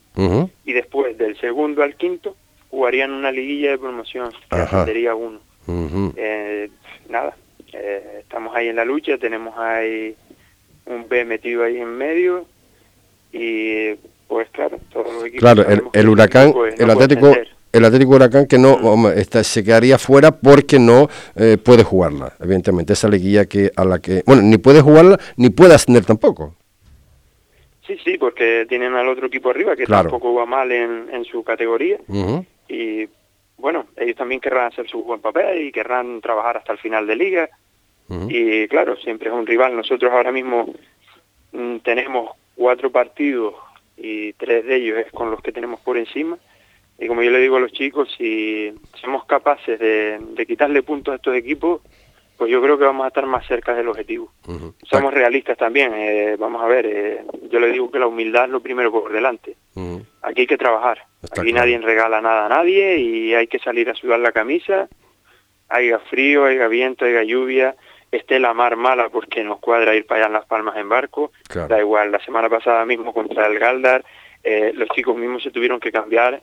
[0.64, 2.36] y después del segundo al quinto
[2.70, 5.40] jugarían una liguilla de promoción, que sería uno.
[5.68, 6.70] Eh,
[7.10, 7.36] nada,
[7.74, 10.16] eh, estamos ahí en la lucha, tenemos ahí
[10.86, 12.46] un B metido ahí en medio
[13.32, 13.96] y
[14.28, 15.40] pues claro, todos los equipos...
[15.40, 17.34] Claro, el, huracán, el Atlético...
[17.72, 18.80] El Atlético Huracán que no
[19.44, 24.24] se quedaría fuera porque no eh, puede jugarla, evidentemente, esa liguilla que a la que,
[24.26, 26.56] bueno, ni puede jugarla ni puede ascender tampoco.
[27.86, 31.44] Sí, sí, porque tienen al otro equipo arriba que tampoco va mal en, en su
[31.44, 31.98] categoría.
[32.70, 33.10] Y
[33.58, 37.16] bueno, ellos también querrán hacer su buen papel y querrán trabajar hasta el final de
[37.16, 37.50] liga.
[38.30, 39.76] Y claro, siempre es un rival.
[39.76, 40.72] Nosotros ahora mismo
[41.52, 43.56] mm, tenemos cuatro partidos
[43.98, 46.38] y tres de ellos es con los que tenemos por encima.
[47.00, 51.14] Y como yo le digo a los chicos, si somos capaces de, de quitarle puntos
[51.14, 51.82] a estos equipos,
[52.38, 54.32] pues yo creo que vamos a estar más cerca del objetivo.
[54.90, 58.52] Somos realistas también, eh, vamos a ver, eh, yo le digo que la humildad es
[58.52, 59.56] lo primero por delante.
[60.26, 61.06] Aquí hay que trabajar,
[61.38, 64.90] aquí nadie regala nada a nadie y hay que salir a sudar la camisa,
[65.70, 67.76] haya frío, haya viento, haya lluvia,
[68.12, 71.32] esté la mar mala porque nos cuadra ir para allá en Las Palmas en barco,
[71.70, 74.04] da igual, la semana pasada mismo contra el Galdar,
[74.44, 76.42] eh, los chicos mismos se tuvieron que cambiar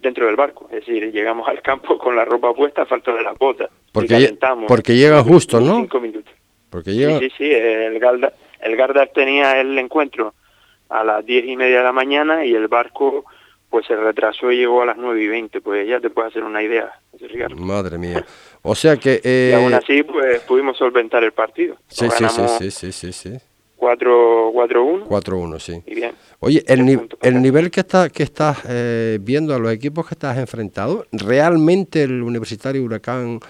[0.00, 3.22] dentro del barco, es decir, llegamos al campo con la ropa puesta a falta de
[3.22, 3.68] las botas.
[3.90, 4.36] Porque,
[4.68, 5.80] porque llega justo, ¿no?
[5.80, 6.32] Cinco minutos.
[6.70, 7.18] Porque llega...
[7.18, 10.34] Sí, sí, el Galdar, el Galdar tenía el encuentro
[10.88, 13.24] a las diez y media de la mañana y el barco
[13.70, 16.44] pues se retrasó y llegó a las nueve y veinte, pues ya te puedes hacer
[16.44, 16.92] una idea,
[17.56, 18.24] Madre mía.
[18.62, 19.20] O sea que...
[19.24, 19.50] Eh...
[19.50, 21.76] Y aún así, pues pudimos solventar el partido.
[21.88, 23.38] Sí, sí, sí, sí, sí, sí.
[23.84, 25.06] 4-1.
[25.08, 25.82] 4-1, sí.
[25.86, 26.12] Y bien.
[26.40, 30.38] Oye, el, el nivel que, está, que estás eh, viendo a los equipos que estás
[30.38, 33.40] enfrentado, ¿realmente el Universitario Huracán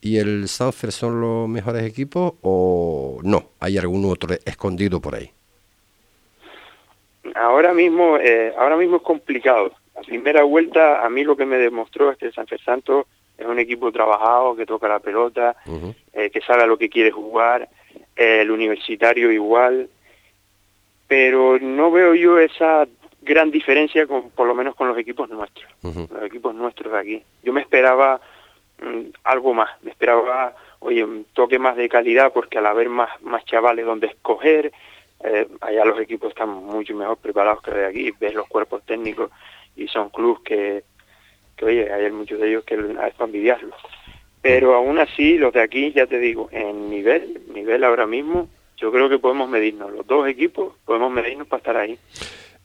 [0.00, 3.50] y el Sanfer son los mejores equipos o no?
[3.60, 5.30] ¿Hay algún otro escondido por ahí?
[7.34, 9.72] Ahora mismo, eh, ahora mismo es complicado.
[9.94, 13.46] La primera vuelta a mí lo que me demostró es que el Sanfer Santos es
[13.46, 15.56] un equipo trabajado, que toca la pelota,
[16.12, 17.68] eh, que sabe a lo que quiere jugar,
[18.14, 19.88] el universitario igual,
[21.08, 22.86] pero no veo yo esa
[23.22, 27.22] gran diferencia con, por lo menos con los equipos nuestros, los equipos nuestros de aquí.
[27.42, 28.20] Yo me esperaba
[28.80, 33.10] mm, algo más, me esperaba, oye, un toque más de calidad porque al haber más,
[33.22, 34.72] más chavales donde escoger,
[35.24, 39.30] eh, allá los equipos están mucho mejor preparados que de aquí, ves los cuerpos técnicos
[39.74, 40.84] y son clubes que,
[41.64, 43.74] oye, hay muchos de ellos que es para envidiarlos.
[44.42, 48.92] Pero aún así, los de aquí, ya te digo, en nivel, nivel ahora mismo, yo
[48.92, 49.90] creo que podemos medirnos.
[49.90, 51.98] Los dos equipos podemos medirnos para estar ahí.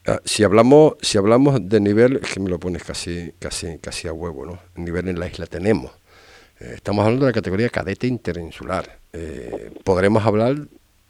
[0.06, 4.10] Ah, si hablamos, si hablamos de nivel, es que me lo pones casi, casi, casi
[4.10, 4.60] a huevo, ¿no?
[4.76, 5.92] El nivel en la isla tenemos.
[6.60, 9.00] Eh, estamos hablando de la categoría cadete interinsular.
[9.14, 10.56] Eh, podremos hablar,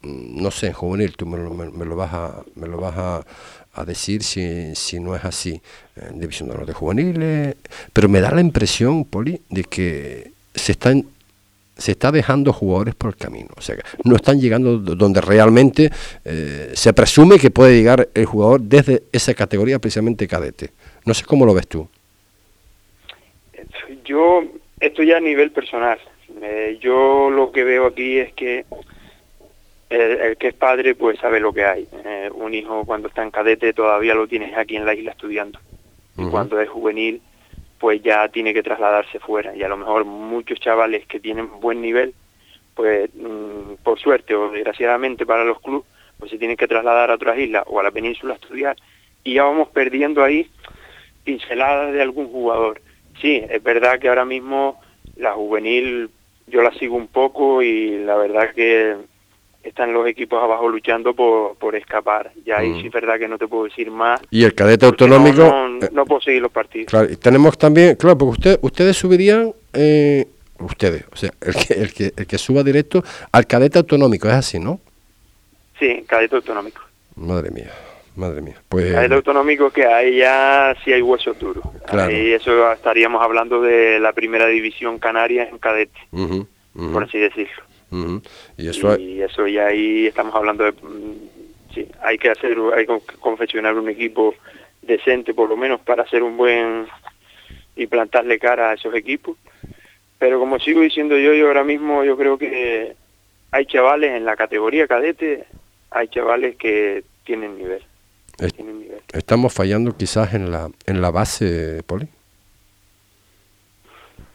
[0.02, 4.74] no sé, en juvenil, tú me lo, vas a, me lo vas a, decir si,
[4.74, 5.60] si, no es así,
[5.96, 7.56] en División de Honor de Juveniles,
[7.92, 11.06] pero me da la impresión, Poli, de que se están
[11.80, 13.48] se está dejando jugadores por el camino.
[13.56, 15.90] O sea, no están llegando donde realmente
[16.26, 20.70] eh, se presume que puede llegar el jugador desde esa categoría, precisamente cadete.
[21.06, 21.88] No sé cómo lo ves tú.
[24.04, 24.44] Yo,
[24.78, 25.98] esto ya a nivel personal.
[26.42, 28.66] Eh, yo lo que veo aquí es que
[29.90, 31.88] el, que es padre pues sabe lo que hay.
[32.04, 35.58] Eh, un hijo cuando está en cadete todavía lo tienes aquí en la isla estudiando.
[36.16, 37.20] Y cuando es juvenil
[37.78, 39.56] pues ya tiene que trasladarse fuera.
[39.56, 42.14] Y a lo mejor muchos chavales que tienen buen nivel,
[42.74, 47.14] pues mm, por suerte o desgraciadamente para los clubes, pues se tienen que trasladar a
[47.14, 48.76] otras islas o a la península a estudiar.
[49.24, 50.50] Y ya vamos perdiendo ahí
[51.24, 52.82] pinceladas de algún jugador.
[53.20, 54.78] Sí, es verdad que ahora mismo
[55.16, 56.10] la juvenil
[56.46, 58.96] yo la sigo un poco y la verdad que
[59.62, 62.32] están los equipos abajo luchando por, por escapar.
[62.44, 62.80] Ya ahí mm.
[62.80, 64.20] sí es verdad que no te puedo decir más.
[64.30, 65.42] Y el cadete autonómico...
[65.92, 66.88] No, puedo seguir los partidos.
[66.88, 70.26] Claro, y tenemos también, claro, porque usted, ustedes subirían, eh,
[70.58, 74.34] ustedes, o sea, el que, el, que, el que suba directo al cadete autonómico, es
[74.34, 74.80] así, ¿no?
[75.78, 76.82] Sí, cadete autonómico.
[77.16, 77.70] Madre mía.
[78.16, 78.56] Madre mía.
[78.68, 78.92] Pues...
[78.92, 81.64] Cadete autonómico que ahí ya sí hay huesos duros.
[81.86, 82.10] Claro.
[82.10, 87.69] Ahí eso estaríamos hablando de la primera división canaria en cadete, por así decirlo
[88.56, 92.86] y, eso y eso ya ahí estamos hablando de mm, sí, hay que hacer hay
[92.86, 94.34] que confeccionar un equipo
[94.82, 96.86] decente por lo menos para hacer un buen
[97.76, 99.36] y plantarle cara a esos equipos.
[100.18, 102.94] Pero como sigo diciendo yo yo ahora mismo yo creo que
[103.50, 105.46] hay chavales en la categoría cadete
[105.90, 107.82] hay chavales que tienen nivel,
[108.54, 109.00] tienen nivel.
[109.12, 112.06] estamos fallando quizás en la en la base poli.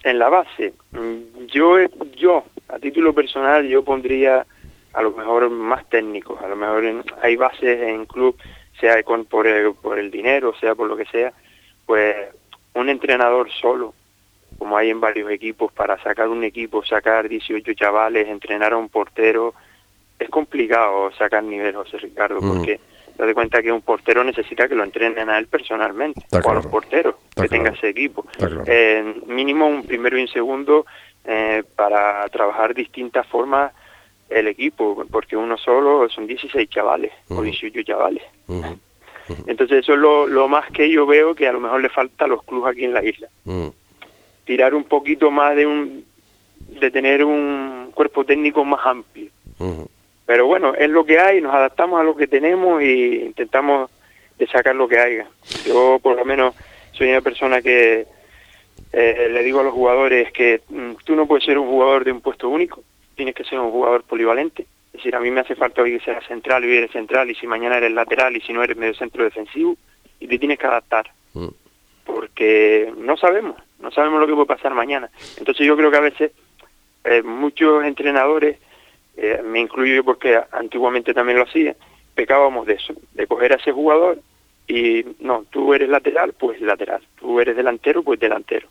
[0.03, 1.77] En la base mm, yo
[2.17, 4.45] yo a título personal yo pondría
[4.93, 8.37] a lo mejor más técnicos, a lo mejor hay bases en club,
[8.79, 11.33] sea con, por, el, por el dinero, sea por lo que sea,
[11.85, 12.15] pues
[12.73, 13.93] un entrenador solo,
[14.57, 18.87] como hay en varios equipos, para sacar un equipo, sacar 18 chavales, entrenar a un
[18.87, 19.53] portero,
[20.17, 22.47] es complicado sacar nivel, José Ricardo, mm.
[22.47, 22.79] porque
[23.17, 26.53] te das cuenta que un portero necesita que lo entrenen a él personalmente, o a
[26.53, 28.25] los porteros, que tenga ese equipo.
[28.65, 30.85] Eh, mínimo un primero y un segundo
[31.25, 33.71] eh, para trabajar distintas formas
[34.29, 38.23] el equipo, porque uno solo son 16 chavales o 18 chavales.
[39.47, 42.25] Entonces eso es lo, lo, más que yo veo que a lo mejor le falta
[42.25, 43.27] a los clubes aquí en la isla.
[44.45, 46.05] Tirar un poquito más de un
[46.79, 49.29] de tener un cuerpo técnico más amplio.
[50.25, 53.89] Pero bueno, es lo que hay, nos adaptamos a lo que tenemos y intentamos
[54.37, 55.27] de sacar lo que haya.
[55.65, 56.55] Yo por lo menos
[56.91, 58.07] soy una persona que
[58.93, 62.11] eh, le digo a los jugadores que mm, tú no puedes ser un jugador de
[62.11, 62.83] un puesto único,
[63.15, 64.65] tienes que ser un jugador polivalente.
[64.87, 67.29] Es decir, a mí me hace falta hoy que seas central y hoy eres central,
[67.29, 69.75] y si mañana eres lateral y si no eres medio centro defensivo,
[70.19, 71.11] y te tienes que adaptar.
[71.33, 71.47] Mm.
[72.05, 75.09] Porque no sabemos, no sabemos lo que puede pasar mañana.
[75.37, 76.31] Entonces yo creo que a veces
[77.03, 78.57] eh, muchos entrenadores,
[79.17, 81.75] eh, me incluyo yo porque antiguamente también lo hacía,
[82.13, 84.19] pecábamos de eso, de coger a ese jugador
[84.67, 88.67] y no, tú eres lateral, pues lateral, tú eres delantero, pues delantero.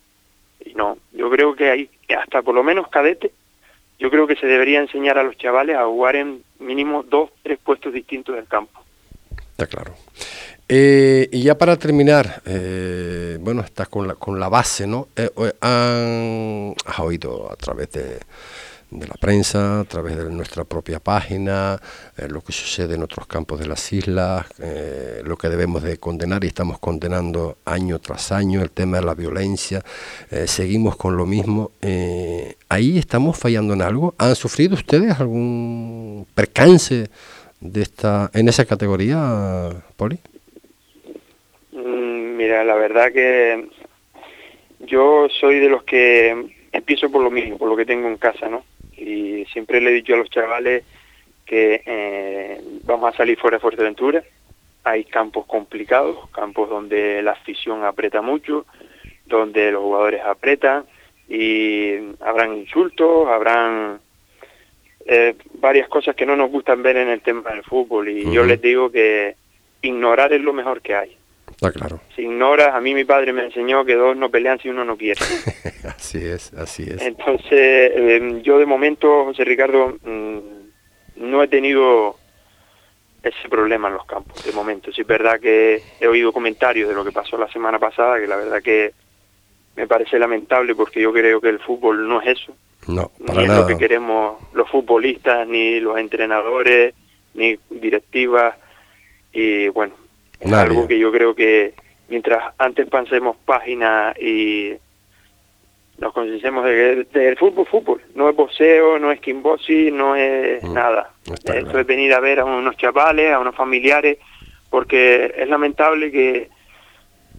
[1.34, 3.32] Creo que hay, hasta por lo menos cadete,
[3.98, 7.58] yo creo que se debería enseñar a los chavales a jugar en mínimo dos, tres
[7.58, 8.80] puestos distintos del campo.
[9.50, 9.94] Está claro.
[10.68, 15.08] Eh, y ya para terminar, eh, bueno, estás con la, con la base, ¿no?
[15.16, 15.28] Eh,
[15.60, 18.20] has oído a través de,
[18.94, 21.80] de la prensa, a través de nuestra propia página,
[22.16, 25.98] eh, lo que sucede en otros campos de las islas, eh, lo que debemos de
[25.98, 29.82] condenar y estamos condenando año tras año, el tema de la violencia,
[30.30, 31.72] eh, seguimos con lo mismo.
[32.68, 34.14] ¿Ahí estamos fallando en algo?
[34.18, 37.08] ¿Han sufrido ustedes algún percance
[37.60, 40.18] de esta, en esa categoría, Poli?
[41.72, 43.68] Mm, mira, la verdad que
[44.80, 48.48] yo soy de los que empiezo por lo mismo, por lo que tengo en casa,
[48.48, 48.62] ¿no?
[49.04, 50.84] Y siempre le he dicho a los chavales
[51.44, 54.22] que eh, vamos a salir fuera de Fuerteventura.
[54.84, 58.66] Hay campos complicados, campos donde la afición aprieta mucho,
[59.26, 60.84] donde los jugadores apretan
[61.28, 64.00] y habrán insultos, habrán
[65.06, 68.44] eh, varias cosas que no nos gustan ver en el tema del fútbol y yo
[68.44, 69.36] les digo que
[69.82, 71.16] ignorar es lo mejor que hay.
[71.68, 72.00] Está claro.
[72.72, 75.20] A mí mi padre me enseñó que dos no pelean si uno no quiere.
[75.84, 77.02] así es, así es.
[77.02, 80.38] Entonces, em, yo de momento, José Ricardo, mm,
[81.16, 82.16] no he tenido
[83.22, 84.92] ese problema en los campos, de momento.
[84.92, 88.26] Sí es verdad que he oído comentarios de lo que pasó la semana pasada, que
[88.26, 88.92] la verdad que
[89.76, 92.56] me parece lamentable porque yo creo que el fútbol no es eso.
[92.86, 96.94] No, para ni es lo que queremos los futbolistas, ni los entrenadores,
[97.32, 98.56] ni directivas.
[99.32, 99.94] Y bueno,
[100.44, 101.74] es algo que yo creo que
[102.08, 104.74] mientras antes pasemos página y
[105.98, 110.62] nos concienciemos de que el fútbol, fútbol, no es boxeo, no es kickboxing, no es
[110.62, 111.10] mm, nada.
[111.24, 114.18] Eso es venir a ver a unos chavales, a unos familiares,
[114.70, 116.50] porque es lamentable que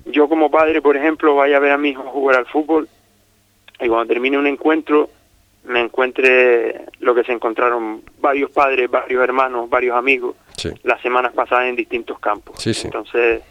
[0.06, 2.88] yo como padre, por ejemplo, vaya a ver a mi hijo jugar al fútbol
[3.80, 5.10] y cuando termine un encuentro
[5.66, 10.36] me encuentre lo que se encontraron varios padres, varios hermanos, varios amigos
[10.84, 12.66] las semanas pasadas en distintos campos.
[12.66, 13.42] Entonces,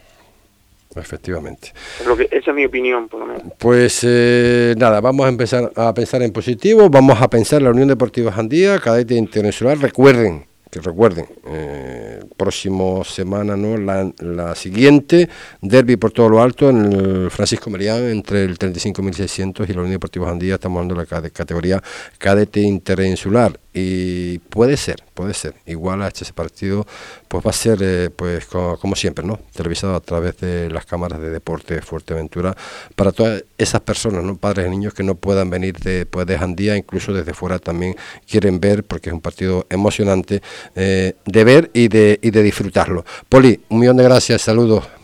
[0.95, 1.73] efectivamente.
[2.05, 3.43] Lo que, esa es mi opinión, por lo menos.
[3.57, 7.71] Pues eh, nada, vamos a empezar a pensar en positivo, vamos a pensar en la
[7.71, 9.79] Unión Deportiva Jandía, cadete internacional.
[9.81, 13.77] Recuerden que recuerden, eh, próximo semana, ¿no?
[13.77, 15.29] La, la, siguiente,
[15.61, 19.91] derby por todo lo alto en el Francisco Merián, entre el 35.600 y la Unión
[19.91, 21.81] Deportiva Jandía, estamos hablando de la categoría
[22.17, 25.55] cadete interinsular y puede ser, puede ser.
[25.65, 26.85] Igual a este partido
[27.27, 29.39] pues va a ser eh, pues como, siempre, ¿no?
[29.53, 32.55] Televisado a través de las cámaras de deporte de Fuerteventura
[32.95, 34.37] para todas esas personas, ¿no?
[34.37, 37.95] Padres y niños que no puedan venir de, pues, de Jandía, incluso desde fuera también
[38.29, 40.41] quieren ver porque es un partido emocionante
[40.75, 43.05] eh, de ver y de, y de disfrutarlo.
[43.29, 44.94] Poli, un millón de gracias, saludos.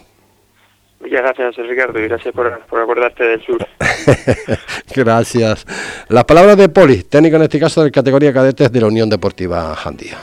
[1.01, 3.65] Muchas gracias, Ricardo, y gracias por, por acordarte del sur.
[4.95, 5.65] gracias.
[6.09, 9.75] Las palabras de Poli, técnico en este caso de categoría cadetes de la Unión Deportiva
[9.75, 10.17] Jandía.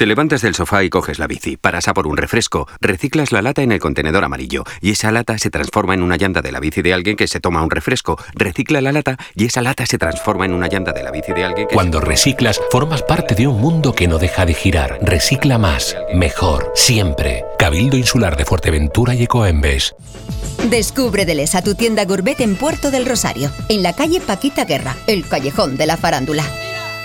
[0.00, 3.42] Te levantas del sofá y coges la bici, paras a por un refresco, reciclas la
[3.42, 6.58] lata en el contenedor amarillo y esa lata se transforma en una llanta de la
[6.58, 9.98] bici de alguien que se toma un refresco, recicla la lata y esa lata se
[9.98, 11.74] transforma en una llanta de la bici de alguien que...
[11.74, 14.98] Cuando reciclas, formas parte de un mundo que no deja de girar.
[15.02, 17.44] Recicla más, mejor, siempre.
[17.58, 19.94] Cabildo Insular de Fuerteventura y Ecoembes.
[20.70, 25.28] Descubre Delesa tu tienda Gourmet en Puerto del Rosario, en la calle Paquita Guerra, el
[25.28, 26.46] callejón de la farándula.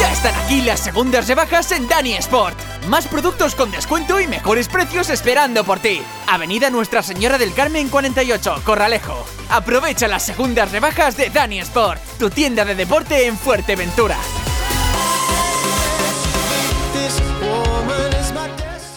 [0.00, 2.58] Ya están aquí las segundas rebajas en Dani Sport.
[2.88, 6.00] Más productos con descuento y mejores precios esperando por ti.
[6.26, 9.26] Avenida Nuestra Señora del Carmen 48, Corralejo.
[9.50, 14.16] Aprovecha las segundas rebajas de Dani Sport, tu tienda de deporte en Fuerteventura.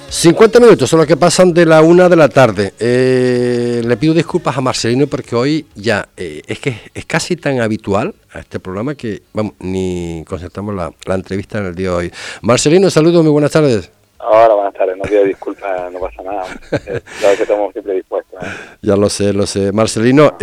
[0.10, 2.74] 50 minutos son los que pasan de la una de la tarde.
[2.80, 7.60] Eh, le pido disculpas a Marcelino porque hoy ya eh, es que es casi tan
[7.60, 12.12] habitual a este programa que vamos, ni concertamos la, entrevista en el día de hoy.
[12.42, 13.92] Marcelino, saludos, muy buenas tardes.
[14.20, 16.46] Hola, buenas tardes, no pido disculpas, no pasa nada.
[17.22, 18.42] Ya que estamos siempre dispuestos.
[18.42, 18.48] ¿eh?
[18.82, 19.72] Ya lo sé, lo sé.
[19.72, 20.38] Marcelino,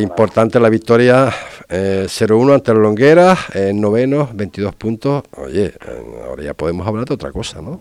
[0.00, 1.30] importante la victoria
[1.68, 5.24] 0-1 ante la Longuera, en noveno, 22 puntos.
[5.36, 5.72] Oye,
[6.26, 7.80] ahora ya podemos hablar de otra cosa, ¿no?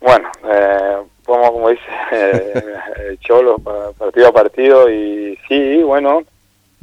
[0.00, 6.24] Bueno, eh, como, como dice eh, Cholo, partido a partido y sí, bueno,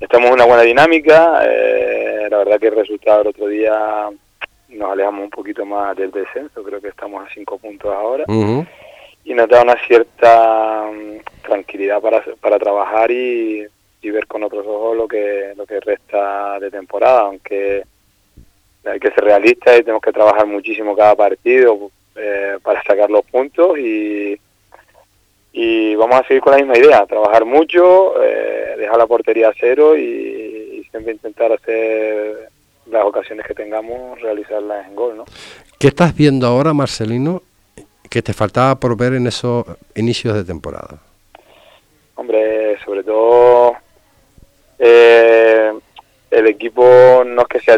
[0.01, 1.41] estamos en una buena dinámica.
[1.45, 4.09] Eh, la verdad que el resultado del otro día
[4.69, 8.25] nos alejamos un poquito más del descenso, creo que estamos a cinco puntos ahora.
[9.23, 13.65] Y nos da una cierta mm, tranquilidad para, para trabajar y,
[14.01, 17.83] y ver con otros ojos lo que, lo que resta de temporada, aunque
[18.83, 23.23] hay que ser realistas y tenemos que trabajar muchísimo cada partido eh, para sacar los
[23.25, 24.39] puntos y,
[25.53, 29.53] y vamos a seguir con la misma idea, trabajar mucho, eh, dejar la portería a
[29.59, 32.49] cero y, siempre intentar hacer
[32.87, 35.15] las ocasiones que tengamos, realizarlas en gol.
[35.15, 35.25] ¿no?
[35.79, 37.43] ¿Qué estás viendo ahora, Marcelino,
[38.09, 40.99] que te faltaba por ver en esos inicios de temporada?
[42.15, 43.77] Hombre, sobre todo
[44.77, 45.71] eh,
[46.29, 47.77] el equipo no es que sea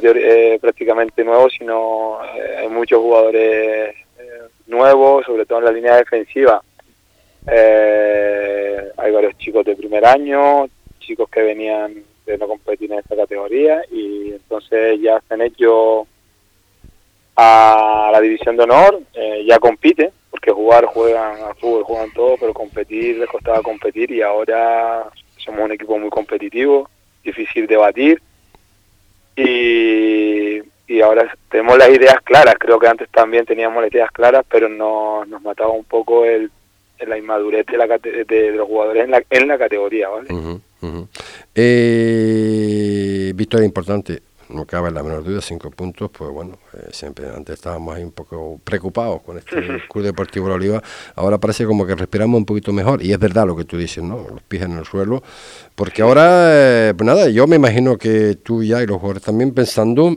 [0.59, 3.95] prácticamente nuevo, sino hay muchos jugadores
[4.67, 6.61] nuevo, sobre todo en la línea defensiva.
[7.47, 10.67] Eh, hay varios chicos de primer año,
[11.05, 16.07] chicos que venían de no competir en esta categoría y entonces ya se han hecho
[17.35, 22.35] a la división de honor, eh, ya compite, porque jugar juegan a fútbol, juegan todo,
[22.39, 26.89] pero competir les costaba competir y ahora somos un equipo muy competitivo,
[27.23, 28.21] difícil de batir
[29.35, 32.55] y y ahora tenemos las ideas claras.
[32.59, 36.51] Creo que antes también teníamos las ideas claras, pero no, nos mataba un poco el,
[36.99, 40.27] en la inmadurez de, la, de, los jugadores en la, en la categoría, ¿vale?
[41.55, 44.21] Eh, victoria importante
[44.53, 48.11] no cabe la menor duda, cinco puntos, pues bueno, eh, siempre antes estábamos ahí un
[48.11, 49.55] poco preocupados con este
[49.89, 50.83] Club Deportivo La Oliva,
[51.15, 54.03] ahora parece como que respiramos un poquito mejor, y es verdad lo que tú dices,
[54.03, 54.25] ¿no?
[54.29, 55.23] Los pies en el suelo,
[55.75, 59.53] porque ahora, eh, pues nada, yo me imagino que tú ya y los jugadores también
[59.53, 60.15] pensando,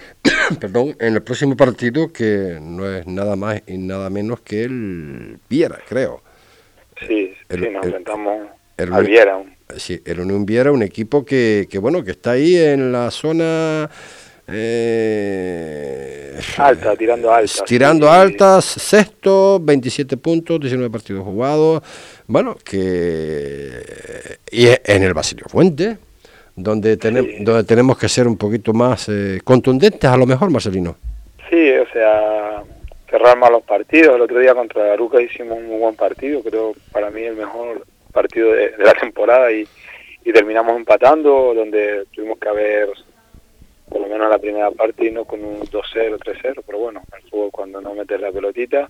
[0.60, 5.38] perdón, en el próximo partido, que no es nada más y nada menos que el
[5.48, 6.22] Viera, creo.
[7.06, 9.42] Sí, sí, nos enfrentamos al Viera,
[9.78, 13.90] sí, el Unión Viera, un equipo que, que, bueno, que está ahí en la zona...
[14.48, 17.64] Eh, alta, tirando altas.
[17.64, 21.82] Tirando altas, sexto, 27 puntos, 19 partidos jugados.
[22.26, 23.70] Bueno, que.
[24.50, 25.96] Y en el Basilio Fuente,
[26.56, 30.96] donde, tenemos donde tenemos que ser un poquito más eh, contundentes, a lo mejor, Marcelino.
[31.48, 32.62] Sí, o sea,
[33.08, 34.16] cerrar más los partidos.
[34.16, 37.86] El otro día contra Garuca hicimos un muy buen partido, creo para mí el mejor
[38.12, 39.66] partido de, la temporada y,
[40.32, 42.88] terminamos empatando, donde tuvimos que haber
[43.88, 47.28] por lo menos la primera parte y no con un 2-0, 3-0, pero bueno, el
[47.28, 48.88] fútbol cuando no metes la pelotita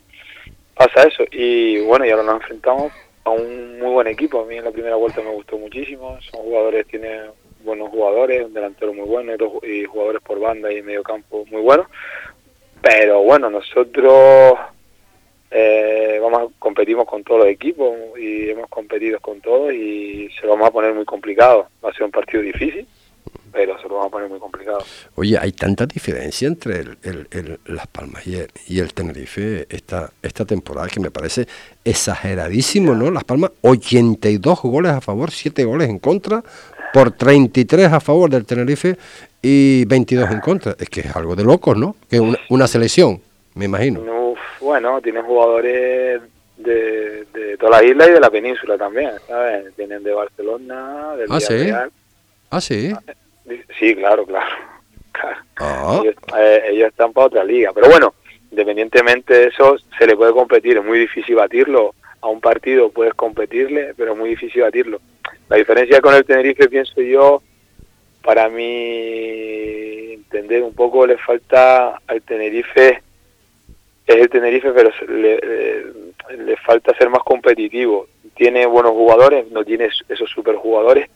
[0.75, 1.25] pasa eso.
[1.33, 2.93] Y bueno, y ahora nos enfrentamos
[3.25, 4.43] a un muy buen equipo.
[4.43, 6.19] A mí en la primera vuelta me gustó muchísimo.
[6.31, 7.23] Son jugadores, tiene
[7.65, 11.87] buenos jugadores, un delantero muy bueno y jugadores por banda y medio campo muy buenos.
[12.81, 14.59] Pero bueno, nosotros
[15.55, 20.47] eh, vamos a, competimos con todos los equipos y hemos competido con todos y se
[20.47, 21.69] lo vamos a poner muy complicado.
[21.85, 22.87] Va a ser un partido difícil,
[23.53, 24.83] pero se lo vamos a poner muy complicado.
[25.15, 30.47] Oye, hay tanta diferencia entre el, Las Palmas y el, y el Tenerife esta, esta
[30.47, 31.47] temporada que me parece
[31.85, 33.11] exageradísimo, ¿no?
[33.11, 36.43] Las Palmas, 82 goles a favor, 7 goles en contra,
[36.95, 38.97] por 33 a favor del Tenerife
[39.43, 40.77] y 22 en contra.
[40.79, 41.95] Es que es algo de locos, ¿no?
[42.09, 43.21] Que una, una selección,
[43.55, 44.12] me imagino
[44.63, 46.23] bueno, tienen jugadores
[46.57, 49.75] de, de toda la isla y de la península también, ¿sabes?
[49.75, 51.71] Tienen de Barcelona, del ¿Ah, sí?
[52.51, 52.93] ¿Ah, sí?
[53.79, 54.51] Sí, claro, claro.
[55.57, 56.03] Ah.
[56.39, 57.73] Eh, ellos, están para otra liga.
[57.75, 58.15] Pero bueno,
[58.51, 60.79] independientemente de eso, se le puede competir.
[60.79, 61.95] Es muy difícil batirlo.
[62.21, 65.01] A un partido puedes competirle, pero es muy difícil batirlo.
[65.49, 67.43] La diferencia con el Tenerife, pienso yo,
[68.23, 73.03] para mí entender un poco, le falta al Tenerife
[74.07, 75.41] es el Tenerife, pero le,
[76.37, 78.09] le, falta ser más competitivo.
[78.35, 81.09] Tiene buenos jugadores, no tiene esos super jugadores,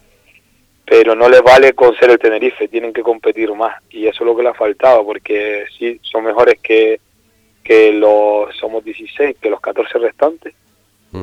[0.84, 3.82] pero no le vale con ser el Tenerife, tienen que competir más.
[3.91, 7.01] Y eso es lo que le ha faltado, porque sí, son mejores que,
[7.64, 10.55] que los, somos 16, que los 14 restantes.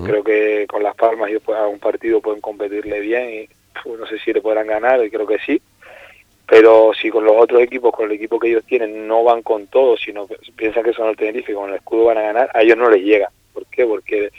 [0.05, 4.07] Creo que con Las Palmas y después a un partido pueden competirle bien y no
[4.07, 5.61] sé si le podrán ganar, y creo que sí
[6.47, 9.67] pero si con los otros equipos, con el equipo que ellos tienen, no van con
[9.67, 12.49] todo, sino que piensan que son el Tenerife y con el escudo van a ganar,
[12.53, 13.29] a ellos no les llega.
[13.53, 13.85] ¿Por qué?
[13.85, 14.29] Porque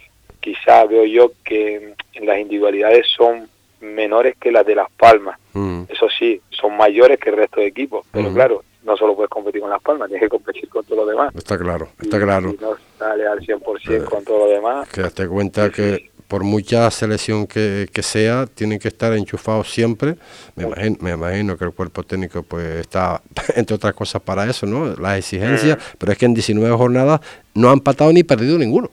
[0.41, 3.49] quizá veo yo que en las individualidades son
[3.81, 5.39] menores que las de Las Palmas.
[5.55, 5.85] Mm.
[5.89, 8.35] Eso sí, son mayores que el resto de equipos, pero mm.
[8.35, 11.35] claro, no solo puedes competir con Las Palmas, tienes que competir con todo lo demás.
[11.35, 12.51] Está claro, está claro.
[12.51, 14.89] Y no sale al 100% eh, con todo lo demás.
[14.91, 20.17] Que te cuenta que por mucha selección que, sea, tienen que estar enchufados siempre.
[20.57, 23.23] Me imagino, me imagino que el cuerpo técnico pues está,
[23.55, 24.97] entre otras cosas, para eso, ¿no?
[24.97, 25.97] Las exigencias, mm.
[25.97, 27.21] pero es que en 19 jornadas
[27.55, 28.91] no han patado ni perdido ninguno.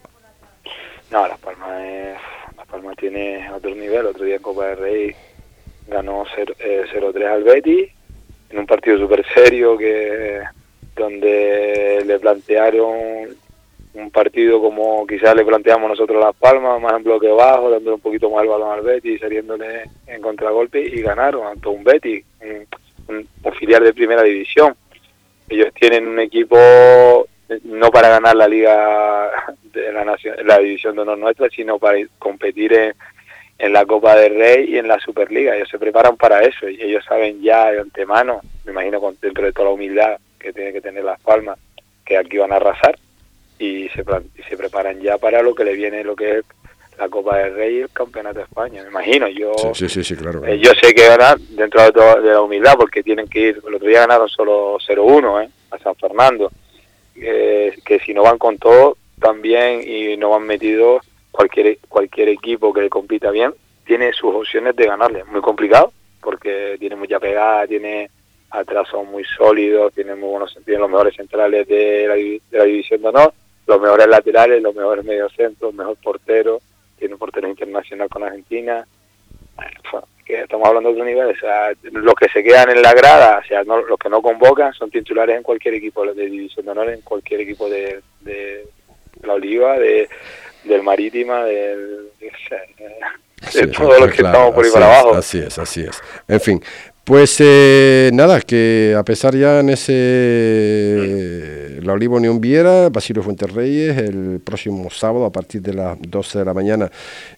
[1.09, 2.15] No, Las Palmas, es,
[2.55, 4.05] Las Palmas tiene otro nivel.
[4.05, 5.15] Otro día en Copa del Rey
[5.87, 7.89] ganó 0-3 eh, al Betis,
[8.51, 10.43] en un partido súper serio que
[10.95, 13.29] donde le plantearon
[13.93, 18.01] un partido como quizás le planteamos nosotros Las Palmas, más en bloque bajo, dándole un
[18.01, 22.23] poquito más el balón al Betis, saliéndole en contragolpe y ganaron ante un Betis,
[23.07, 23.27] un,
[23.59, 24.75] filial de primera división.
[25.49, 26.57] Ellos tienen un equipo
[27.65, 29.29] no para ganar la liga
[29.73, 32.95] de la nación, la división de honor nuestra, sino para competir en,
[33.57, 35.55] en la Copa del Rey y en la Superliga.
[35.55, 39.43] Ellos se preparan para eso y ellos saben ya de antemano, me imagino con, dentro
[39.43, 41.59] de toda la humildad que tiene que tener Las Palmas,
[42.05, 42.97] que aquí van a arrasar
[43.61, 44.03] y se,
[44.49, 46.45] se preparan ya para lo que le viene, lo que es
[46.97, 49.27] la Copa del Rey y el Campeonato de España, me imagino.
[49.27, 52.41] Yo, sí, sí, sí, claro, eh, yo sé que ganar dentro de, todo, de, la
[52.41, 55.49] humildad, porque tienen que ir, el otro día ganaron solo 0-1 ¿eh?
[55.69, 56.51] a San Fernando,
[57.15, 62.73] eh, que si no van con todo también y no van metidos, cualquier, cualquier equipo
[62.73, 63.53] que le compita bien,
[63.85, 65.23] tiene sus opciones de ganarle.
[65.25, 68.09] Muy complicado, porque tiene mucha pegada, tiene
[68.49, 72.63] atrás son muy sólidos, tiene muy buenos, tienen los mejores centrales de la, de la
[72.63, 73.33] división de honor
[73.67, 76.61] los mejores laterales, los mejores mediocentros, mejor portero,
[76.97, 78.85] tiene un portero internacional con Argentina.
[80.25, 83.41] que estamos hablando de otro nivel, o sea, los que se quedan en la grada,
[83.43, 86.89] o sea, los que no convocan son titulares en cualquier equipo de división de honor,
[86.89, 88.67] en cualquier equipo de, de
[89.23, 90.07] la Oliva, de,
[90.63, 95.15] del Marítima, del, de, todo lo que estamos por ahí para abajo.
[95.15, 96.01] Así es, así es.
[96.27, 96.63] En fin,
[97.11, 101.01] pues eh, nada, que a pesar ya en ese
[101.81, 106.39] la Oliva Unión Viera, Basilio Fuentes Reyes, el próximo sábado a partir de las 12
[106.39, 106.89] de la mañana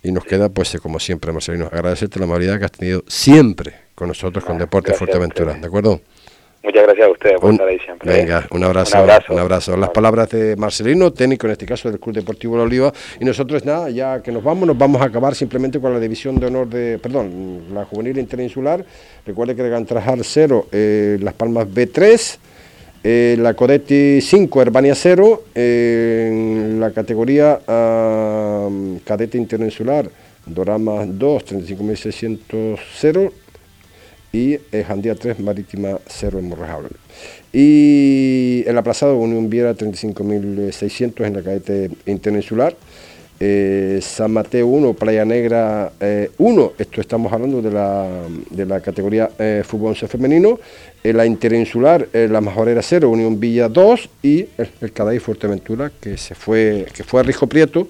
[0.03, 4.09] y nos queda pues como siempre Marcelino, agradecerte la amabilidad que has tenido siempre con
[4.09, 6.01] nosotros con Deportes Fuerteventura, ¿de acuerdo?
[6.63, 8.09] Muchas gracias a ustedes por estar ahí siempre.
[8.09, 9.75] Venga, un abrazo, un abrazo.
[9.75, 12.93] Las palabras de Marcelino, técnico en este caso del Club Deportivo La Oliva.
[13.19, 16.39] Y nosotros, nada, ya que nos vamos, nos vamos a acabar simplemente con la división
[16.39, 18.85] de honor de, perdón, la juvenil interinsular.
[19.25, 22.37] Recuerde que de Gantrajar 0, eh, Las Palmas B3.
[23.05, 30.09] Eh, la Codetti 5, Herbania 0, en la categoría uh, cadete interinsular,
[30.45, 33.33] Dorama 2, 35.600 0,
[34.33, 36.89] y eh, Jandía 3, Marítima 0 en Morrejable.
[37.53, 42.75] Y el aplazado Unión Viera 35.600 en la cadete interinsular.
[43.39, 45.91] Eh, San Mateo 1, Playa Negra
[46.37, 48.07] 1, eh, esto estamos hablando de la,
[48.49, 50.59] de la categoría eh, fútbol 11 femenino,
[51.03, 56.85] la interinsular, la Majorera 0, Unión Villa 2 y el, el Fuerteventura que se fue,
[56.93, 57.87] que fue a Rijo Prieto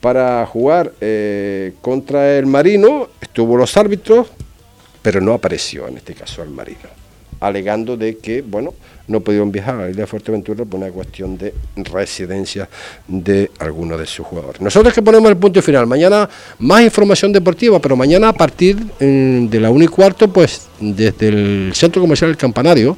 [0.00, 0.92] para jugar
[1.80, 4.28] contra el Marino, estuvo los árbitros,
[5.02, 6.88] pero no apareció en este caso al marino,
[7.40, 8.74] alegando de que, bueno,
[9.06, 12.68] no pudieron viajar a la isla de Fuerteventura por una cuestión de residencia
[13.06, 14.60] de algunos de sus jugadores.
[14.60, 16.28] Nosotros que ponemos el punto final, mañana
[16.58, 21.28] más información deportiva, pero mañana a partir mm, de la 1 y cuarto, pues desde
[21.28, 22.96] el Centro Comercial del Campanario,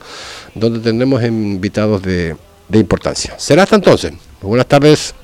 [0.54, 2.34] donde tendremos invitados de,
[2.68, 3.38] de importancia.
[3.38, 4.12] Será hasta entonces.
[4.42, 5.14] Buenas tardes.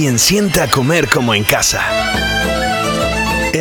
[0.00, 1.82] Bien sienta comer como en casa.